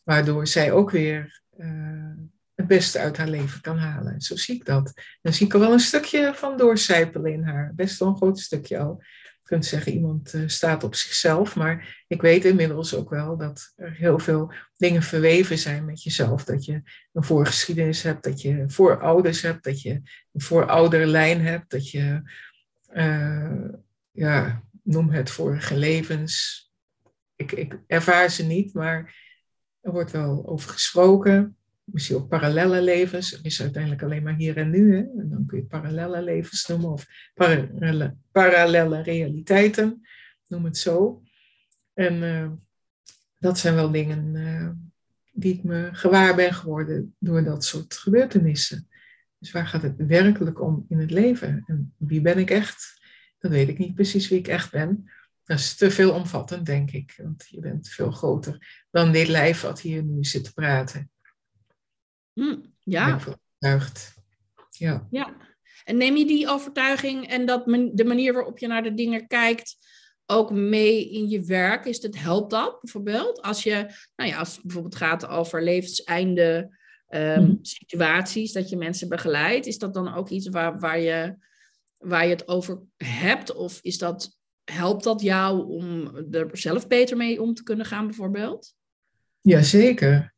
[0.02, 1.42] waardoor zij ook weer
[2.54, 4.20] het beste uit haar leven kan halen.
[4.20, 4.92] Zo zie ik dat.
[5.22, 8.38] Dan zie ik er wel een stukje van doorcijpelen in haar, best wel een groot
[8.38, 9.02] stukje al.
[9.40, 13.72] Je kunt zeggen, iemand eh, staat op zichzelf, maar ik weet inmiddels ook wel dat
[13.76, 16.44] er heel veel dingen verweven zijn met jezelf.
[16.44, 16.82] Dat je
[17.12, 19.90] een voorgeschiedenis hebt, dat je voorouders hebt, dat je
[20.32, 22.22] een voorouderlijn hebt, dat je,
[22.86, 23.68] eh,
[24.10, 26.62] ja, noem het vorige levens.
[27.36, 29.14] Ik, ik ervaar ze niet, maar
[29.80, 31.56] er wordt wel over gesproken.
[31.84, 33.32] Misschien ook parallelle levens.
[33.32, 34.96] Er is uiteindelijk alleen maar hier en nu.
[34.96, 35.00] Hè?
[35.00, 40.06] En dan kun je parallelle levens noemen of parallelle, parallelle realiteiten.
[40.48, 41.22] Noem het zo.
[41.94, 42.50] En uh,
[43.38, 44.70] dat zijn wel dingen uh,
[45.32, 48.88] die ik me gewaar ben geworden door dat soort gebeurtenissen.
[49.38, 51.62] Dus waar gaat het werkelijk om in het leven?
[51.66, 53.02] En wie ben ik echt?
[53.38, 55.10] Dat weet ik niet precies wie ik echt ben.
[55.44, 57.20] Dat is te veel omvattend, denk ik.
[57.22, 61.10] Want je bent veel groter dan dit lijf wat hier nu zit te praten.
[62.34, 63.08] Hm, ja.
[63.08, 64.14] Ik overtuigd.
[64.70, 65.06] Ja.
[65.10, 65.36] ja.
[65.84, 69.76] En neem je die overtuiging en dat de manier waarop je naar de dingen kijkt
[70.26, 71.84] ook mee in je werk?
[71.84, 73.42] Is het, helpt dat bijvoorbeeld?
[73.42, 76.76] Als je, nou ja, als het bijvoorbeeld gaat over levenseinde
[77.08, 77.58] um, mm.
[77.62, 81.36] situaties, dat je mensen begeleidt, is dat dan ook iets waar, waar, je,
[81.98, 83.54] waar je het over hebt?
[83.54, 88.06] Of is dat, helpt dat jou om er zelf beter mee om te kunnen gaan,
[88.06, 88.74] bijvoorbeeld?
[89.40, 90.33] Jazeker.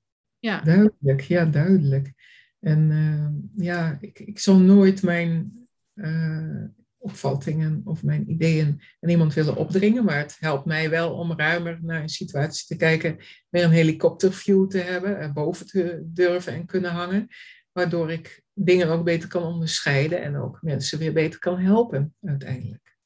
[0.47, 0.61] Ja.
[0.61, 2.13] Duidelijk, ja, duidelijk.
[2.61, 5.53] En uh, ja, ik, ik zal nooit mijn
[5.95, 6.65] uh,
[6.97, 11.79] opvattingen of mijn ideeën aan iemand willen opdringen, maar het helpt mij wel om ruimer
[11.83, 13.17] naar een situatie te kijken,
[13.49, 17.29] meer een helikopterview te hebben, er boven te durven en kunnen hangen,
[17.73, 22.97] waardoor ik dingen ook beter kan onderscheiden en ook mensen weer beter kan helpen uiteindelijk.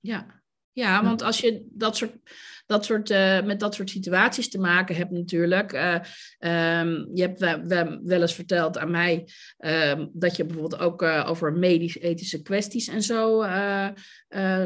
[0.00, 0.39] Ja,
[0.80, 2.12] ja want als je dat soort,
[2.70, 5.72] dat soort, uh, met dat soort situaties te maken hebt natuurlijk.
[5.72, 5.94] Uh,
[6.80, 9.28] um, je hebt we, we, wel eens verteld aan mij
[9.58, 13.44] uh, dat je bijvoorbeeld ook uh, over medisch-ethische kwesties en zo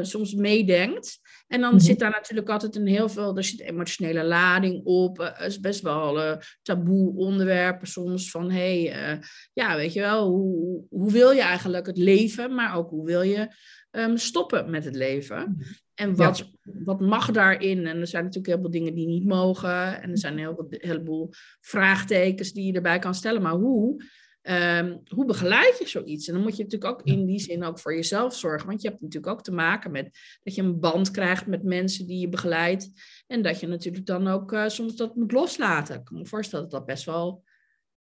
[0.01, 1.19] soms meedenkt.
[1.47, 1.85] En dan mm -hmm.
[1.85, 5.17] zit daar natuurlijk altijd een heel veel, er zit emotionele lading op.
[5.17, 9.19] Het is best wel taboe onderwerpen soms van, hé, hey,
[9.53, 13.21] ja, weet je wel, hoe, hoe wil je eigenlijk het leven, maar ook hoe wil
[13.21, 13.47] je
[13.91, 15.57] um, stoppen met het leven?
[15.95, 16.45] En wat, ja.
[16.83, 17.87] wat mag daarin?
[17.87, 20.01] En er zijn natuurlijk heel veel dingen die niet mogen.
[20.01, 21.29] En er zijn een heleboel
[21.61, 23.41] vraagtekens die je erbij kan stellen.
[23.41, 24.03] Maar hoe?
[24.41, 26.27] Ehm, hoe begeleid je zoiets?
[26.27, 28.67] En dan moet je natuurlijk ook in die zin ook voor jezelf zorgen.
[28.67, 32.07] Want je hebt natuurlijk ook te maken met dat je een band krijgt met mensen
[32.07, 32.89] die je begeleidt.
[33.27, 35.95] En dat je natuurlijk dan ook uh, soms dat moet loslaten.
[35.95, 37.43] Ik kan me voorstellen dat dat best wel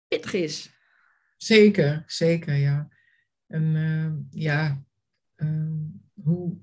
[0.09, 0.71] pittig is.
[1.37, 2.89] Zeker, zeker, ja.
[3.47, 4.83] En uh, ja,
[5.37, 5.73] uh,
[6.23, 6.59] hoe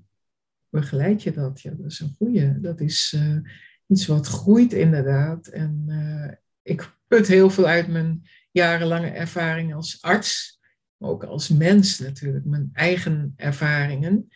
[0.80, 1.60] begeleid je dat?
[1.60, 2.60] Ja, dat is een goede.
[2.60, 3.38] Dat is uh,
[3.86, 5.46] iets wat groeit inderdaad.
[5.46, 10.60] En uh, ik put heel veel uit mijn jarenlange ervaring als arts,
[10.96, 14.28] maar ook als mens natuurlijk, mijn eigen ervaringen.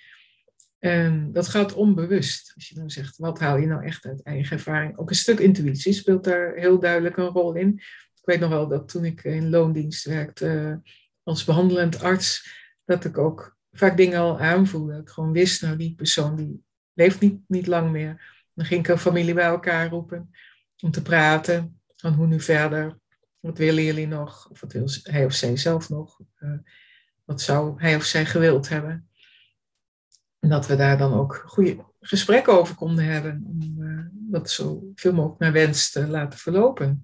[0.78, 2.53] En dat gaat onbewust.
[2.55, 4.99] Als je dan zegt, wat haal je nou echt uit eigen ervaring?
[4.99, 7.68] Ook een stuk intuïtie speelt daar heel duidelijk een rol in.
[8.14, 10.80] Ik weet nog wel dat toen ik in loondienst werkte
[11.22, 14.98] als behandelend arts, dat ik ook vaak dingen al aanvoelde.
[14.98, 18.40] Ik gewoon wist, nou die persoon die leeft niet, niet lang meer.
[18.54, 20.30] Dan ging ik een familie bij elkaar roepen
[20.80, 22.98] om te praten van hoe nu verder.
[23.40, 24.48] Wat willen jullie nog?
[24.50, 26.20] Of wat wil hij of zij zelf nog?
[26.38, 26.58] Uh,
[27.24, 29.08] wat zou hij of zij gewild hebben?
[30.38, 33.44] En dat we daar dan ook goede gesprekken over konden hebben.
[33.46, 37.02] Om uh, dat zo veel mogelijk naar wens te laten verlopen.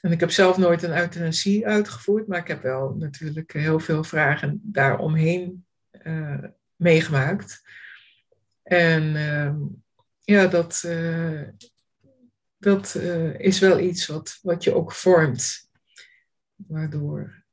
[0.00, 4.04] En ik heb zelf nooit een euthanasie uitgevoerd, maar ik heb wel natuurlijk heel veel
[4.04, 5.66] vragen daaromheen
[6.02, 6.44] uh,
[6.76, 7.62] meegemaakt.
[8.62, 9.54] En uh,
[10.24, 11.48] ja, dat, uh,
[12.56, 12.94] dat
[13.36, 15.68] is wel iets wat, wat je ook vormt.
[16.54, 17.44] Waardoor,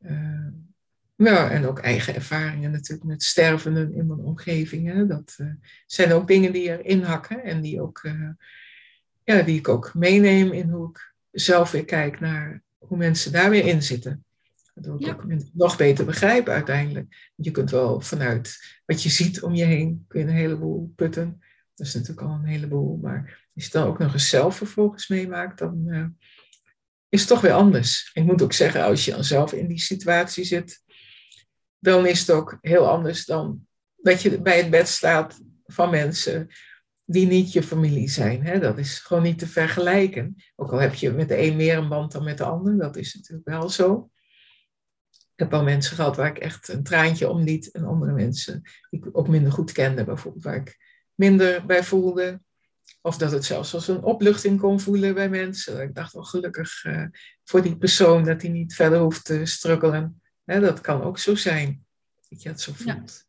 [1.15, 4.87] ja, en ook eigen ervaringen natuurlijk met stervenden in mijn omgeving.
[4.87, 5.37] Hè, dat
[5.85, 8.09] zijn ook dingen die erin hakken en die, ook,
[9.23, 13.49] ja, die ik ook meeneem in hoe ik zelf weer kijk naar hoe mensen daar
[13.49, 14.25] weer in zitten.
[14.73, 17.31] Dat ik ook nog beter begrijpen uiteindelijk.
[17.35, 21.41] Je kunt wel vanuit wat je ziet om je heen, kun je een heleboel putten.
[21.75, 22.97] Dat is natuurlijk al een heleboel.
[23.01, 26.05] Maar als je dan ook nog eens zelf vervolgens meemaakt, dan uh,
[27.09, 28.11] is het toch weer anders.
[28.13, 30.83] Ik moet ook zeggen, als je dan zelf in die situatie zit,
[31.79, 36.47] dan is het ook heel anders dan dat je bij het bed staat van mensen
[37.09, 38.43] die niet je familie zijn.
[38.43, 38.59] Hè?
[38.59, 40.35] Dat is gewoon niet te vergelijken.
[40.55, 42.95] Ook al heb je met de een meer een band dan met de ander, dat
[42.95, 44.09] is natuurlijk wel zo.
[45.09, 48.61] Ik heb wel mensen gehad waar ik echt een traantje om liet en andere mensen
[48.89, 50.77] die ik ook minder goed kende, bijvoorbeeld, waar ik
[51.15, 52.41] minder bij voelde.
[53.01, 55.81] Of dat het zelfs als een opluchting kon voelen bij mensen.
[55.81, 57.05] Ik dacht wel gelukkig uh,
[57.43, 60.21] voor die persoon dat hij niet verder hoeft te struggelen.
[60.43, 61.85] Hè, dat kan ook zo zijn,
[62.29, 63.17] dat je het zo voelt.
[63.19, 63.26] Ja.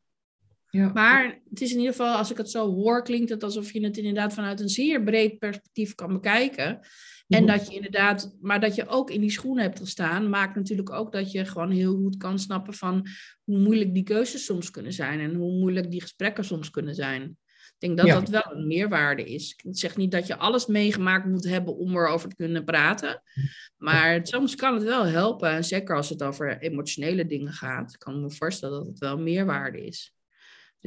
[0.70, 3.84] Maar het is in ieder geval, als ik het zo hoor, klinkt het alsof je
[3.84, 6.80] het inderdaad vanuit een zeer breed perspectief kan bekijken.
[7.28, 10.90] En dat je inderdaad, maar dat je ook in die schoenen hebt gestaan, maakt natuurlijk
[10.90, 13.06] ook dat je gewoon heel goed kan snappen van
[13.44, 17.36] hoe moeilijk die keuzes soms kunnen zijn en hoe moeilijk die gesprekken soms kunnen zijn.
[17.78, 19.60] Ik denk dat dat wel een meerwaarde is.
[19.64, 23.22] Ik zeg niet dat je alles meegemaakt moet hebben om erover te kunnen praten.
[23.76, 25.64] Maar soms kan het wel helpen.
[25.64, 27.92] zeker als het over emotionele dingen gaat.
[27.92, 30.17] Ik kan me voorstellen dat het wel meerwaarde is.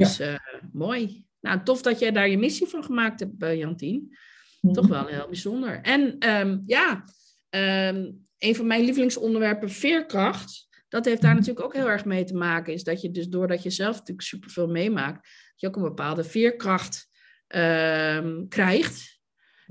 [0.03, 0.31] Dus ja.
[0.31, 0.37] uh,
[0.73, 1.25] mooi.
[1.39, 4.17] Nou, tof dat jij daar je missie van gemaakt hebt, uh, Jantien.
[4.61, 4.73] Mm.
[4.73, 5.81] Toch wel heel bijzonder.
[5.81, 7.03] En um, ja,
[7.49, 10.67] um, een van mijn lievelingsonderwerpen, veerkracht.
[10.87, 12.73] Dat heeft daar natuurlijk ook heel erg mee te maken.
[12.73, 16.23] Is dat je dus doordat je zelf natuurlijk superveel meemaakt, dat je ook een bepaalde
[16.23, 17.09] veerkracht
[17.47, 19.19] um, krijgt.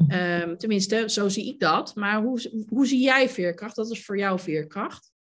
[0.09, 1.95] Um, tenminste, zo zie ik dat.
[1.95, 3.77] Maar hoe, hoe zie jij veerkracht?
[3.77, 5.13] Wat is voor jou veerkracht?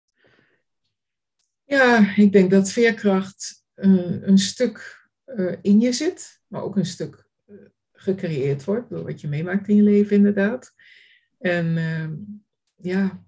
[1.64, 4.97] Ja, ik denk dat veerkracht uh, een stuk
[5.36, 7.56] uh, in je zit, maar ook een stuk uh,
[7.92, 10.74] gecreëerd wordt door wat je meemaakt in je leven, inderdaad.
[11.38, 12.14] En ehm,
[12.74, 13.24] ja,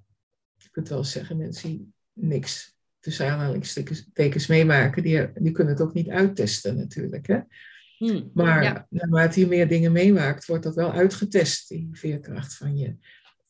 [0.56, 5.94] je kunt wel zeggen, mensen die niks tussen aanhalingstekens meemaken, die, die kunnen het ook
[5.94, 7.26] niet uittesten natuurlijk.
[7.26, 7.40] Hè?
[7.96, 8.86] Hmm, maar ja.
[8.90, 12.96] naarmate je meer dingen meemaakt, wordt dat wel uitgetest, die veerkracht van je.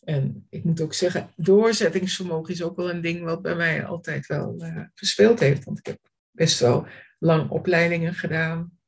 [0.04, 4.26] En ik moet ook zeggen, doorzettingsvermogen is ook wel een ding wat bij mij altijd
[4.26, 5.64] wel uh, gespeeld heeft.
[5.64, 5.98] Want ik heb
[6.30, 6.86] best wel
[7.20, 8.78] lang opleidingen gedaan.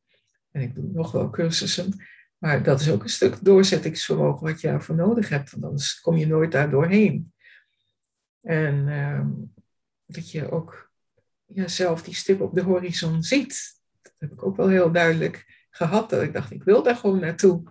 [0.50, 2.06] En ik doe nog wel cursussen.
[2.38, 5.50] Maar dat is ook een stuk doorzettingsvermogen wat je daarvoor nodig hebt.
[5.50, 7.32] Want anders kom je nooit daar doorheen.
[8.40, 9.26] En uh,
[10.06, 10.90] dat je ook
[11.44, 13.80] ja, zelf die stip op de horizon ziet.
[14.02, 16.10] Dat heb ik ook wel heel duidelijk gehad.
[16.10, 17.62] Dat ik dacht, ik wil daar gewoon naartoe.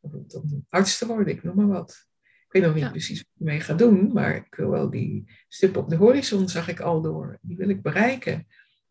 [0.00, 2.06] Om arts te worden, ik noem maar wat.
[2.22, 2.90] Ik weet nog niet ja.
[2.90, 4.12] precies wat ik mee ga doen.
[4.12, 7.38] Maar ik wil wel die stip op de horizon, zag ik al door.
[7.40, 8.46] Die wil ik bereiken.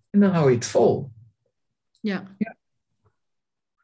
[0.10, 1.12] En dan hou je het vol.
[2.02, 2.36] Ja.
[2.38, 2.58] ja.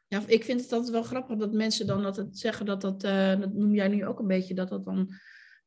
[0.08, 3.40] Ja, ik vind het altijd wel grappig dat mensen dan altijd zeggen dat dat, uh,
[3.40, 5.14] dat noem jij nu ook een beetje, dat dat dan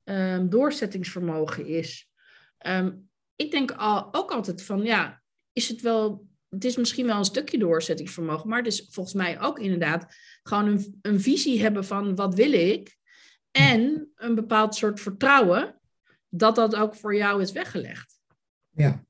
[0.03, 2.09] um, doorzettingsvermogen is.
[2.67, 5.21] Um, ik denk al, ook altijd van, ja,
[5.53, 9.39] is het wel, het is misschien wel een stukje doorzettingsvermogen, maar het is volgens mij
[9.39, 12.97] ook inderdaad gewoon een, een visie hebben van wat wil ik
[13.51, 15.79] en een bepaald soort vertrouwen
[16.29, 18.19] dat dat ook voor jou is weggelegd.
[18.69, 19.05] Ja.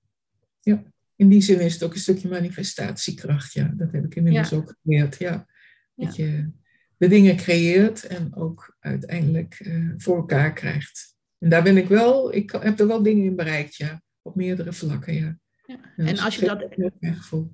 [0.59, 0.83] ja.
[1.19, 3.53] In die zin is het ook een stukje manifestatiekracht.
[3.53, 5.17] Ja, dat heb ik inmiddels ook geleerd.
[5.17, 5.47] Ja.
[5.95, 6.51] Dat je
[6.97, 11.15] de dingen creëert en ook uiteindelijk uh, voor elkaar krijgt.
[11.37, 14.01] En daar ben ik wel, ik heb er wel dingen in bereikt, ja.
[14.21, 15.37] Op meerdere vlakken, ja.
[15.65, 15.79] ja.
[15.95, 16.65] En, als je dat.
[16.99, 17.51] Gevoel.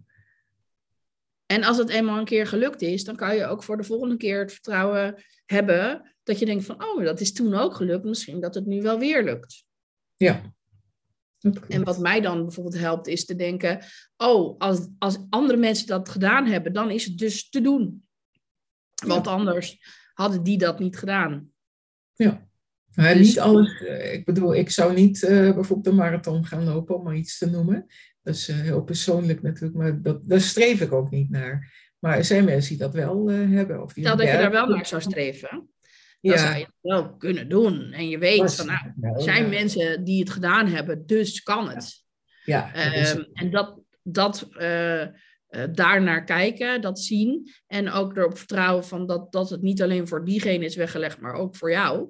[1.46, 4.18] En als het eenmaal een keer gelukt is, dan kan je ook voor de volgende
[4.18, 8.40] keer het vertrouwen hebben dat je denkt van, oh, dat is toen ook gelukt, misschien
[8.40, 9.64] dat het nu wel weer lukt.
[10.16, 10.54] Ja.
[11.68, 13.84] En wat mij dan bijvoorbeeld helpt, is te denken,
[14.18, 18.04] oh, als, als andere mensen dat gedaan hebben, dan is het dus te doen.
[19.06, 19.80] Want anders
[20.14, 21.50] hadden die dat niet gedaan.
[22.14, 22.48] Ja.
[22.96, 26.64] Maar dus, niet alles, eh, ik bedoel, ik zou niet uh, bijvoorbeeld een marathon gaan
[26.64, 27.86] lopen, om maar iets te noemen.
[28.22, 31.74] Dat is uh, heel persoonlijk natuurlijk, maar dat, daar streef ik ook niet naar.
[32.00, 33.82] Maar er zijn mensen die dat wel hebben.
[33.84, 35.70] Of die Stel dat je daar wel naar zou streven,
[36.30, 36.46] dan ja.
[36.46, 37.92] zou je wel kunnen doen.
[37.92, 42.04] En je weet van, nou, er zijn mensen die het gedaan hebben, dus kan het.
[42.44, 45.06] Ja, ja um, en dat, dat uh,
[45.72, 47.52] daarnaar kijken, dat zien.
[47.68, 51.34] En ook erop vertrouwen van dat, dat het niet alleen voor diegene is weggelegd, maar
[51.34, 52.10] ook voor jou.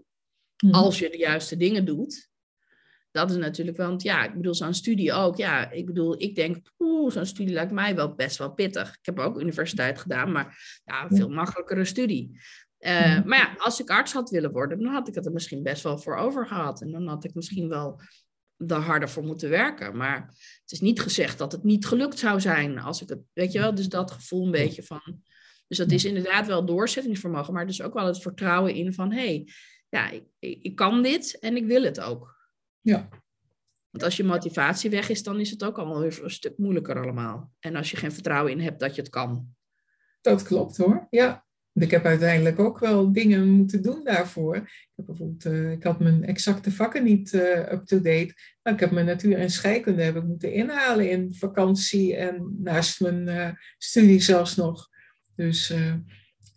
[0.64, 0.74] Mhm.
[0.74, 2.30] Als je de juiste dingen doet.
[3.12, 5.38] Dat is natuurlijk wel, want ja, ik bedoel, zo'n studie ook.
[5.38, 8.90] Ja, ik bedoel, ik denk, oeh, zo'n studie lijkt mij wel best wel pittig.
[8.90, 12.40] Ik heb ook universiteit gedaan, maar ja, een veel makkelijkere studie.
[12.86, 15.64] Uh, Maar ja, als ik arts had willen worden, dan had ik het er misschien
[15.64, 16.82] best wel voor over gehad.
[16.82, 18.02] En dan had ik misschien wel
[18.58, 19.98] daar harder voor moeten werken.
[19.98, 20.26] Maar
[20.62, 23.60] het is niet gezegd dat het niet gelukt zou zijn als ik het, weet je
[23.60, 25.22] wel, dus dat gevoel een beetje van.
[25.68, 29.26] Dus dat is inderdaad wel doorzettingsvermogen, maar dus ook wel het vertrouwen in van hé,
[29.26, 29.48] hey,
[29.90, 32.50] ja, ik, ik, kan dit en ik wil het ook.
[32.82, 33.10] Ja.
[33.90, 37.02] Want als je motivatie weg is, dan is het ook allemaal weer een stuk moeilijker
[37.02, 37.52] allemaal.
[37.60, 39.56] En als je geen vertrouwen in hebt dat je het kan.
[40.22, 41.45] Dat klopt hoor, ja
[41.84, 44.56] ik heb uiteindelijk ook wel dingen moeten doen daarvoor.
[44.56, 48.34] Ik, heb bijvoorbeeld, uh, ik had mijn exacte vakken niet uh, up-to-date.
[48.64, 53.28] Ik heb mijn natuur- en scheikunde heb ik moeten inhalen in vakantie en naast mijn
[53.28, 54.88] uh, studie zelfs nog.
[55.36, 55.74] Dus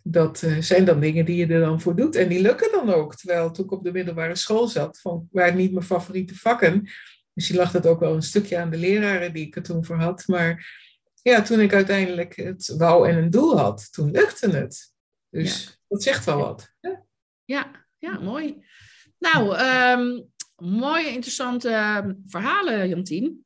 [0.03, 2.15] dat zijn dan dingen die je er dan voor doet.
[2.15, 3.15] En die lukken dan ook.
[3.15, 6.89] Terwijl toen ik op de middelbare school zat, van, waren niet mijn favoriete vakken.
[7.33, 9.95] Misschien lag dat ook wel een stukje aan de leraren die ik er toen voor
[9.95, 10.27] had.
[10.27, 10.77] Maar
[11.21, 14.97] ja, toen ik uiteindelijk het wou en een doel had, toen lukte het.
[15.29, 16.73] Dus dat zegt wel wat.
[17.45, 18.65] Ja, ja, mooi.
[19.17, 19.57] Nou,
[19.99, 23.45] um, mooie, interessante ehm, verhalen, Jantien.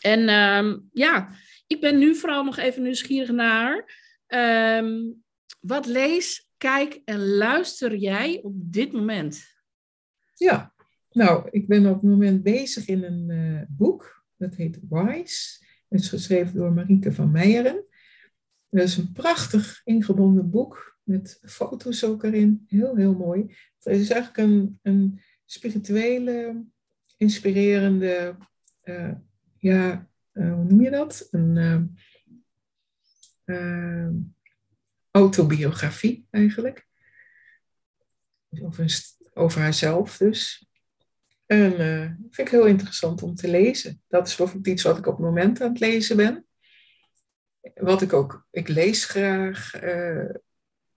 [0.00, 1.30] En ehm, ja,
[1.66, 3.96] ik ben nu vooral nog even nieuwsgierig naar.
[5.60, 9.56] wat lees, kijk en luister jij op dit moment?
[10.34, 10.74] Ja,
[11.10, 14.24] nou, ik ben op het moment bezig in een uh, boek.
[14.36, 15.64] Dat heet Wise.
[15.88, 17.84] Het is geschreven door Marieke van Meijeren.
[18.68, 22.64] Dat is een prachtig ingebonden boek met foto's ook erin.
[22.68, 23.56] Heel, heel mooi.
[23.82, 26.64] Het is eigenlijk een, een spirituele,
[27.16, 28.36] inspirerende,
[28.84, 29.12] uh,
[29.56, 31.28] ja, uh, hoe noem je dat?
[31.30, 31.96] Een
[33.44, 34.08] uh,
[35.10, 36.86] autobiografie eigenlijk.
[38.62, 39.00] Over,
[39.34, 40.66] over haarzelf dus.
[41.46, 41.72] En
[42.30, 44.02] vind ik heel interessant om te lezen.
[44.08, 46.46] Dat is bijvoorbeeld iets wat ik op het moment aan het lezen ben.
[47.74, 49.72] Wat ik ook, ik lees graag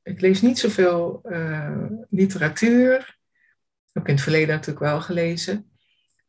[0.04, 3.20] ik lees niet zoveel uh, literatuur.
[3.94, 5.72] Ook in het verleden natuurlijk wel gelezen.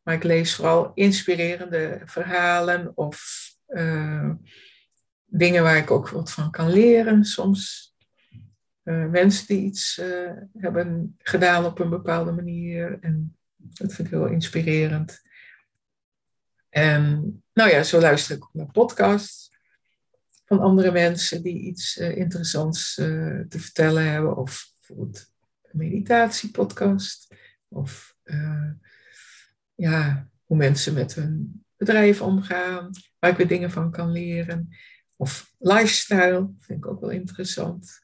[0.03, 4.31] Maar ik lees vooral inspirerende verhalen of uh,
[5.25, 7.25] dingen waar ik ook wat van kan leren.
[7.25, 7.91] Soms
[8.85, 10.03] uh, mensen die iets
[10.59, 12.99] hebben gedaan op een bepaalde manier.
[13.01, 15.23] En dat vind ik heel inspirerend.
[16.69, 19.42] En nou ja, zo luister ik ook naar podcasts
[20.53, 24.37] van andere mensen die iets uh, interessants uh, te vertellen hebben.
[24.37, 25.33] Of bijvoorbeeld
[25.63, 27.35] een meditatiepodcast.
[27.69, 28.71] Of uh,
[29.75, 32.91] ja, hoe mensen met hun bedrijf omgaan.
[33.19, 34.69] Waar ik weer dingen van kan leren.
[35.17, 38.01] Of lifestyle, vind ik ook wel interessant.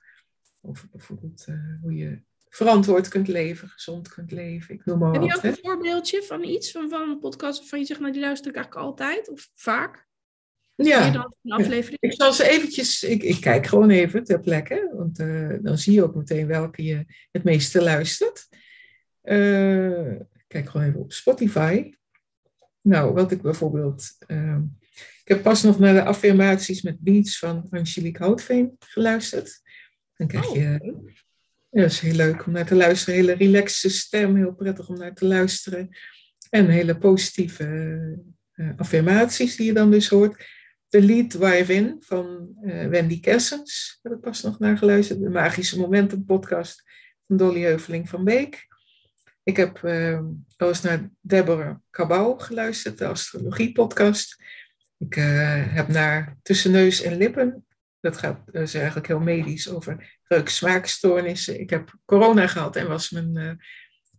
[0.61, 1.47] Of bijvoorbeeld
[1.81, 4.75] hoe je verantwoord kunt leven, gezond kunt leven.
[4.75, 7.79] Ik noem maar Heb je ook een voorbeeldje van iets, van, van een podcast waarvan
[7.79, 10.08] je zegt, nou die luister ik eigenlijk altijd of vaak?
[10.85, 11.29] Ja,
[11.99, 15.93] ik zal ze eventjes, ik, ik kijk gewoon even ter plekke, want uh, dan zie
[15.93, 18.49] je ook meteen welke je het meeste luistert.
[19.23, 20.13] Uh,
[20.47, 21.93] kijk gewoon even op Spotify.
[22.81, 24.59] Nou, wat ik bijvoorbeeld, uh,
[24.95, 29.61] ik heb pas nog naar de affirmaties met beats van Angelique Houtveen geluisterd.
[30.17, 31.11] Dan krijg je, oh.
[31.71, 34.99] ja, dat is heel leuk om naar te luisteren, hele relaxe stem, heel prettig om
[34.99, 35.89] naar te luisteren.
[36.51, 38.19] En hele positieve
[38.77, 40.57] affirmaties die je dan dus hoort.
[40.89, 45.21] De Lead Drive-In van uh, Wendy Kessens, heb ik pas nog naar geluisterd.
[45.21, 46.83] De Magische Momenten podcast
[47.27, 48.67] van Dolly Heuveling van Beek.
[49.43, 50.21] Ik heb uh,
[50.57, 54.43] eens naar Deborah Cabau geluisterd, de astrologie-podcast.
[54.99, 57.67] Ik uh, heb naar Tussen Neus en Lippen,
[58.01, 61.61] dat gaat is eigenlijk heel medisch over reuk-smaakstoornissen.
[61.61, 63.61] Ik heb corona gehad en was mijn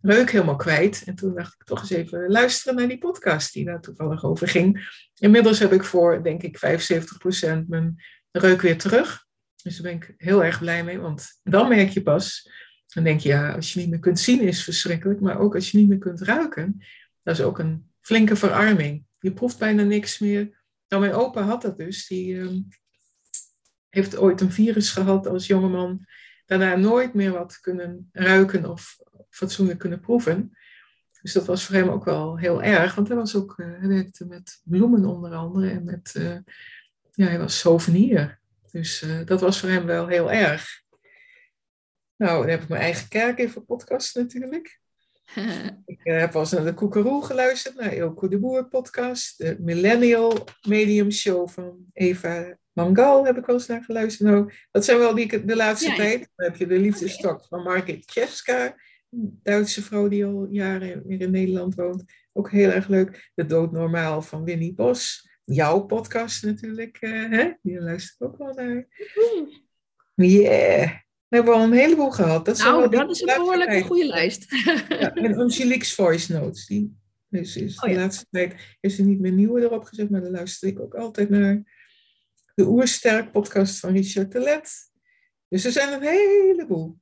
[0.02, 1.02] reuk helemaal kwijt.
[1.06, 4.48] En toen dacht ik toch eens even luisteren naar die podcast die daar toevallig over
[4.48, 4.98] ging.
[5.18, 9.26] Inmiddels heb ik voor, denk ik, 75% mijn reuk weer terug.
[9.62, 12.48] Dus daar ben ik heel erg blij mee, want dan merk je pas
[12.94, 15.70] dan denk je, ja, als je niet meer kunt zien is verschrikkelijk, maar ook als
[15.70, 16.84] je niet meer kunt ruiken,
[17.22, 19.04] dat is ook een flinke verarming.
[19.18, 20.64] Je proeft bijna niks meer.
[20.88, 22.06] Nou, mijn opa had dat dus.
[22.06, 22.50] Die uh,
[23.88, 26.06] heeft ooit een virus gehad als jongeman.
[26.46, 28.98] Daarna nooit meer wat kunnen ruiken of
[29.30, 30.56] fatsoenlijk kunnen proeven.
[31.22, 33.88] Dus dat was voor hem ook wel heel erg, want hij, was ook, uh, hij
[33.88, 36.36] werkte met bloemen onder andere en met, uh,
[37.12, 38.40] ja, hij was souvenier.
[38.70, 40.82] Dus uh, dat was voor hem wel heel erg.
[42.16, 44.80] Nou, dan heb ik mijn eigen kerk even podcast natuurlijk.
[45.86, 49.38] ik heb wel eens naar de Koekeroe geluisterd, naar Ilko de Boer podcast.
[49.38, 54.28] De Millennial Medium Show van Eva Mangal heb ik wel eens naar geluisterd.
[54.28, 56.30] Nou, dat zijn wel die de laatste ja, tijd.
[56.36, 58.74] Dan heb je de liefdestok van Margit Czeska, een
[59.42, 62.04] Duitse vrouw die al jaren weer in Nederland woont.
[62.32, 63.30] Ook heel erg leuk.
[63.34, 65.28] De Dood Normaal van Winnie Bos.
[65.44, 67.52] Jouw podcast natuurlijk, uh, hè?
[67.62, 68.86] die luister ik ook wel naar.
[70.14, 70.90] Yeah.
[71.28, 72.44] We hebben al een heleboel gehad.
[72.44, 74.54] Dat nou, dat is een behoorlijk goede lijst.
[74.88, 76.66] Ja, en Angelique's Voice Notes.
[76.66, 76.98] Die
[77.28, 80.30] dus is oh, de laatste tijd is er niet meer nieuwe erop gezet, maar daar
[80.30, 81.78] luister ik ook altijd naar.
[82.54, 84.90] De Oersterk podcast van Richard Telet.
[85.48, 86.98] Dus er zijn een heleboel.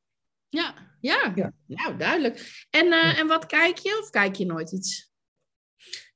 [0.48, 1.32] Ja, ja.
[1.34, 1.53] ja.
[1.66, 2.66] nou duidelijk.
[2.70, 5.12] En, uh, en wat kijk je of kijk je nooit iets?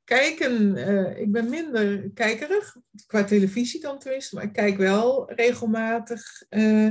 [0.05, 2.77] Kijken, uh, ik ben minder kijkerig,
[3.07, 6.91] qua televisie dan tenminste, maar ik kijk wel regelmatig uh,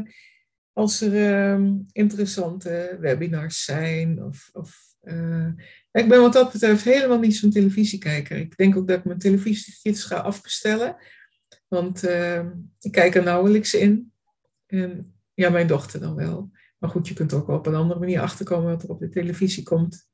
[0.73, 1.13] als er
[1.59, 4.23] uh, interessante webinars zijn.
[4.23, 4.89] Of, of
[5.91, 8.37] ik ben wat dat betreft helemaal niet zo'n televisiekijker.
[8.37, 10.97] Ik denk ook dat ik mijn televisiegids ga afbestellen.
[11.67, 12.45] Want uh,
[12.79, 14.11] ik kijk er nauwelijks in.
[14.65, 16.51] En ja, mijn dochter dan wel.
[16.81, 19.09] Maar goed, je kunt ook wel op een andere manier achterkomen wat er op de
[19.09, 20.09] televisie komt.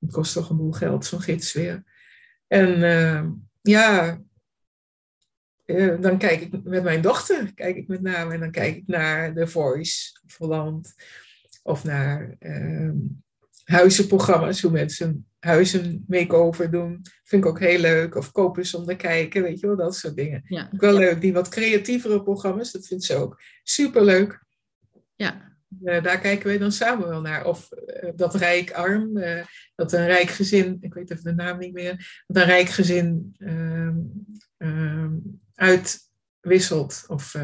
[0.00, 1.84] Het kost toch een boel geld, zo'n gids weer.
[2.46, 3.30] En ehm,
[3.62, 4.18] ja,
[5.66, 8.86] uh, dan kijk ik met mijn dochter, kijk ik met name, en dan kijk ik
[8.86, 10.94] naar The Voice of Holland.
[11.62, 12.92] Of naar uh,
[13.64, 17.02] huizenprogramma's, hoe mensen huizen make-over doen.
[17.24, 18.14] Vind ik ook heel leuk.
[18.14, 20.42] Of kopen zonder kijken, weet je wel, dat soort dingen.
[20.48, 20.70] Ja.
[20.74, 21.20] Ook wel leuk.
[21.20, 24.44] Die wat creatievere programma's, dat vindt ze ook superleuk.
[25.14, 25.55] Ja.
[25.82, 27.44] Uh, daar kijken we dan samen wel naar.
[27.44, 27.68] Of
[28.02, 29.44] uh, dat rijk arm, uh,
[29.74, 33.34] dat een rijk gezin, ik weet even de naam niet meer, dat een rijk gezin
[33.38, 33.98] ehm,
[34.56, 35.12] ehm,
[35.54, 37.04] uitwisselt.
[37.08, 37.34] Of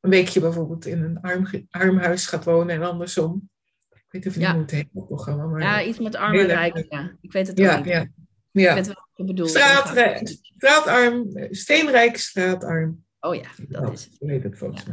[0.00, 3.48] een weekje bijvoorbeeld in een arm, armhuis gaat wonen en andersom.
[3.90, 5.46] Ik weet even niet hoe het heet, het programma.
[5.46, 7.16] Maar ja, iets met arm en rijk, ja.
[7.20, 7.86] Ik weet het ja, niet.
[7.86, 8.06] Ja,
[8.50, 8.68] ja.
[8.68, 13.04] Ik weet wel wat je Straatrijk, straatarm, steenrijk straatarm.
[13.20, 14.12] Oh ja, dat is het.
[14.12, 14.84] Ik weet het volgens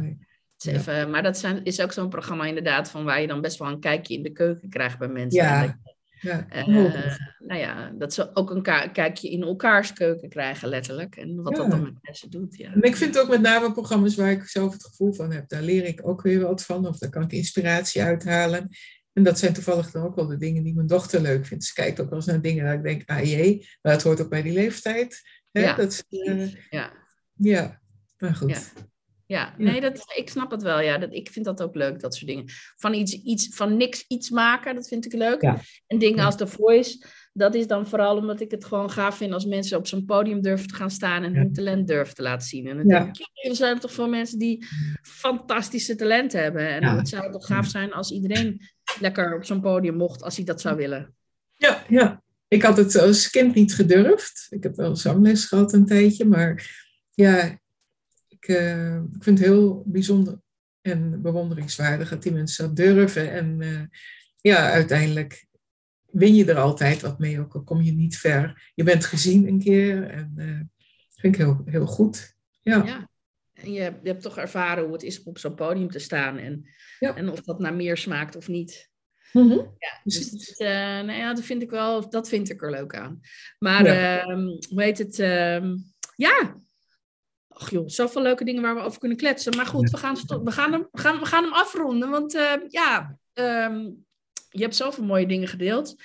[0.62, 0.70] ja.
[0.70, 0.80] mij.
[0.80, 3.68] Even, maar dat zijn, is ook zo'n programma inderdaad van waar je dan best wel
[3.68, 5.42] een kijkje in de keuken krijgt bij mensen.
[5.42, 5.78] Ja,
[6.20, 11.16] ja, uh, nou ja, dat ze ook een kijkje in elkaars keuken krijgen, letterlijk.
[11.16, 11.62] En wat ja.
[11.62, 12.56] dat dan met mensen doet.
[12.56, 12.72] Ja.
[12.72, 15.62] En ik vind ook met name programma's waar ik zelf het gevoel van heb, daar
[15.62, 16.86] leer ik ook weer wat van.
[16.86, 18.68] Of daar kan ik inspiratie uithalen.
[19.12, 21.64] En dat zijn toevallig dan ook wel de dingen die mijn dochter leuk vindt.
[21.64, 24.20] Ze kijkt ook wel eens naar dingen waar ik denk, ah jee, maar het hoort
[24.20, 25.22] ook bij die leeftijd.
[25.50, 25.60] Hè?
[25.60, 25.74] Ja.
[25.74, 26.92] Dat is, uh, ja.
[27.34, 27.80] ja,
[28.18, 28.72] maar goed.
[29.28, 30.80] Ja, nee, dat, ik snap het wel.
[30.80, 30.98] Ja.
[30.98, 32.44] Dat, ik vind dat ook leuk, dat soort dingen.
[32.76, 35.42] Van, iets, iets, van niks iets maken, dat vind ik leuk.
[35.42, 35.60] Ja.
[35.86, 39.32] En dingen als The Voice, dat is dan vooral omdat ik het gewoon gaaf vind
[39.32, 42.48] als mensen op zo'n podium durven te gaan staan en hun talent durven te laten
[42.48, 42.66] zien.
[42.66, 44.66] En dan denk ik, er zijn toch veel mensen die
[45.02, 46.68] fantastische talent hebben.
[46.68, 48.60] En het zou toch gaaf zijn als iedereen
[49.00, 51.14] lekker op zo'n podium mocht, als hij dat zou willen.
[51.56, 52.22] Ja, ja.
[52.48, 54.46] Ik had het als kind niet gedurfd.
[54.50, 56.76] Ik heb wel zangles gehad een tijdje, maar
[57.14, 57.58] ja,
[58.40, 60.40] ik, uh, ik vind het heel bijzonder
[60.80, 63.32] en bewonderingswaardig dat die mensen dat durven.
[63.32, 63.82] En uh,
[64.40, 65.46] ja, uiteindelijk
[66.04, 68.70] win je er altijd wat mee, ook al kom je niet ver.
[68.74, 70.60] Je bent gezien een keer en uh,
[71.14, 72.36] vind ik heel, heel goed.
[72.62, 72.84] Ja.
[72.84, 73.10] ja.
[73.52, 76.38] En je, je, hebt toch ervaren hoe het is om op zo'n podium te staan
[76.38, 76.68] en,
[76.98, 77.16] ja.
[77.16, 78.90] en of dat naar meer smaakt of niet.
[79.32, 79.74] Mm -hmm.
[79.78, 82.94] Ja, dus het, uh, nou ja, dat vind ik wel, dat vind ik er leuk
[82.94, 83.20] aan.
[83.58, 84.26] Maar ja.
[84.26, 85.18] uh, hoe heet het?
[85.18, 85.74] Uh,
[86.16, 86.56] ja,
[87.58, 89.56] ach joh, zoveel leuke dingen waar we over kunnen kletsen.
[89.56, 92.10] Maar goed, we gaan, we gaan, hem, we gaan, we gaan hem afronden.
[92.10, 94.06] Want uh, ja, um,
[94.48, 95.96] je hebt zoveel mooie dingen gedeeld.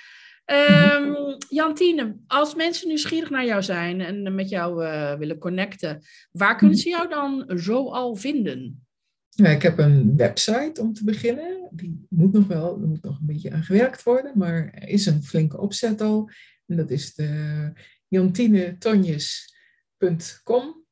[0.46, 6.02] Um, Jantine, als mensen nieuwsgierig naar jou zijn en met jou uh, willen connecten,
[6.32, 8.86] waar kunnen ze jou dan zo al vinden?
[9.28, 11.68] Ja, ik heb een website om te beginnen.
[11.70, 15.06] Die moet nog wel, er moet nog een beetje aan gewerkt worden, maar er is
[15.06, 16.30] een flinke opzet al.
[16.66, 17.72] En dat is de
[18.08, 20.83] jantinetonjes.com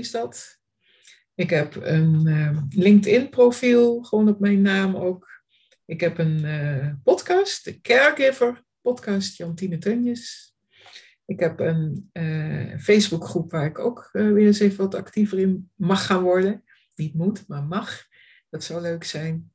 [0.00, 0.58] is dat.
[1.34, 5.28] Ik heb een uh, LinkedIn profiel, gewoon op mijn naam ook.
[5.86, 10.54] Ik heb een uh, podcast, de Caregiver podcast Jantine Tonjes.
[11.26, 16.06] Ik heb een uh, Facebookgroep waar ik ook weer eens even wat actiever in mag
[16.06, 18.06] gaan worden niet moet, maar mag.
[18.50, 19.52] Dat zou leuk zijn.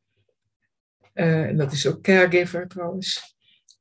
[1.13, 3.35] En dat is ook Caregiver trouwens.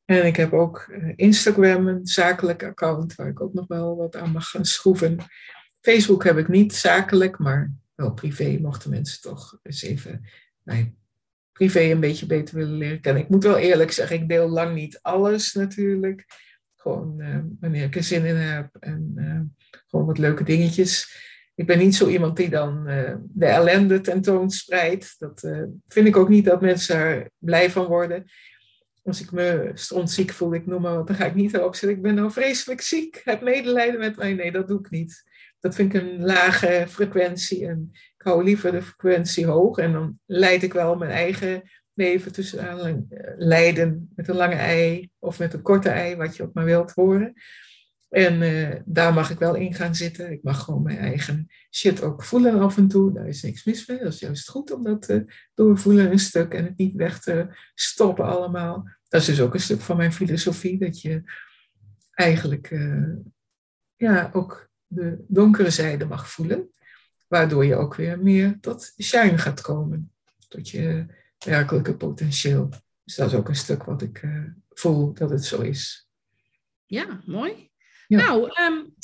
[0.05, 4.31] En ik heb ook Instagram, een zakelijk account, waar ik ook nog wel wat aan
[4.31, 5.19] mag gaan schroeven.
[5.85, 10.29] Facebook heb ik niet zakelijk, maar wel privé, mochten mensen toch eens even
[10.63, 10.95] mij
[11.53, 13.23] privé een beetje beter willen leren kennen.
[13.23, 16.27] Ik moet wel eerlijk zeggen, ik deel lang niet alles natuurlijk.
[16.77, 19.15] Gewoon uh, wanneer ik er zin in heb en
[19.87, 21.23] gewoon wat leuke dingetjes
[21.55, 25.15] ik ben niet zo iemand die dan uh, de ellende tentoonspreidt.
[25.19, 25.41] Dat
[25.89, 28.25] vind ik ook niet dat mensen er blij van worden.
[29.05, 31.99] Als ik me strontziek voel, ik noem maar wat, dan ga ik niet erop zeggen.
[31.99, 34.33] Ik ben nou vreselijk ziek, heb medelijden met mij.
[34.33, 35.25] Nee, dat doe ik niet.
[35.65, 39.79] Dat vind ik een lage frequentie en ik hou liever de frequentie hoog.
[39.79, 42.95] En dan leid ik wel mijn eigen leven tussen uh,
[43.37, 46.93] lijden met een lange ei of met een korte ei, wat je ook maar wilt
[46.93, 47.33] horen.
[48.09, 50.33] En uh, daar mag ik wel in gaan zitten.
[50.33, 53.13] Ik mag gewoon mijn eigen shit ook voelen af en toe.
[53.13, 53.99] Daar is niks mis mee.
[53.99, 57.47] Dat is juist goed om dat te doorvoelen een stuk en het niet weg te
[57.75, 58.89] stoppen allemaal.
[59.09, 60.79] Dat is dus ook een stuk van mijn filosofie.
[60.79, 61.23] Dat je
[62.11, 62.79] eigenlijk
[63.97, 66.71] ja, ook de donkere zijde mag voelen.
[67.29, 70.13] Waardoor je ook weer meer tot shine gaat komen.
[70.49, 71.07] Tot je
[71.39, 72.69] werkelijke potentieel.
[73.05, 76.09] Dus dat is ook een stuk wat ik uh, voel dat het zo is.
[76.87, 77.71] Ja, mooi.
[78.09, 78.95] Nou, um,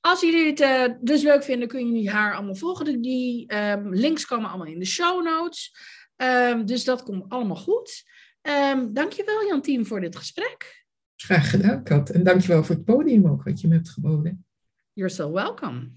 [0.00, 3.00] als jullie het uh, dus leuk vinden, kun je haar allemaal volgen.
[3.00, 5.74] Die um, links komen allemaal in de show notes.
[6.16, 8.04] Um, dus dat komt allemaal goed.
[8.92, 10.86] Dankjewel Jantien voor dit gesprek.
[11.16, 12.10] Graag gedaan, Kat.
[12.10, 14.46] En dankjewel voor het podium ook, wat je me hebt geboden.
[14.98, 15.90] You're so welcome.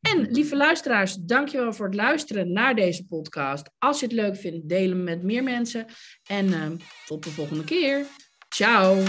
[0.00, 3.70] En lieve luisteraars, dankjewel voor het luisteren naar deze podcast.
[3.78, 5.86] Als je het leuk vindt, deel hem met meer mensen.
[6.26, 8.06] En tot de volgende keer.
[8.48, 9.02] Ciao.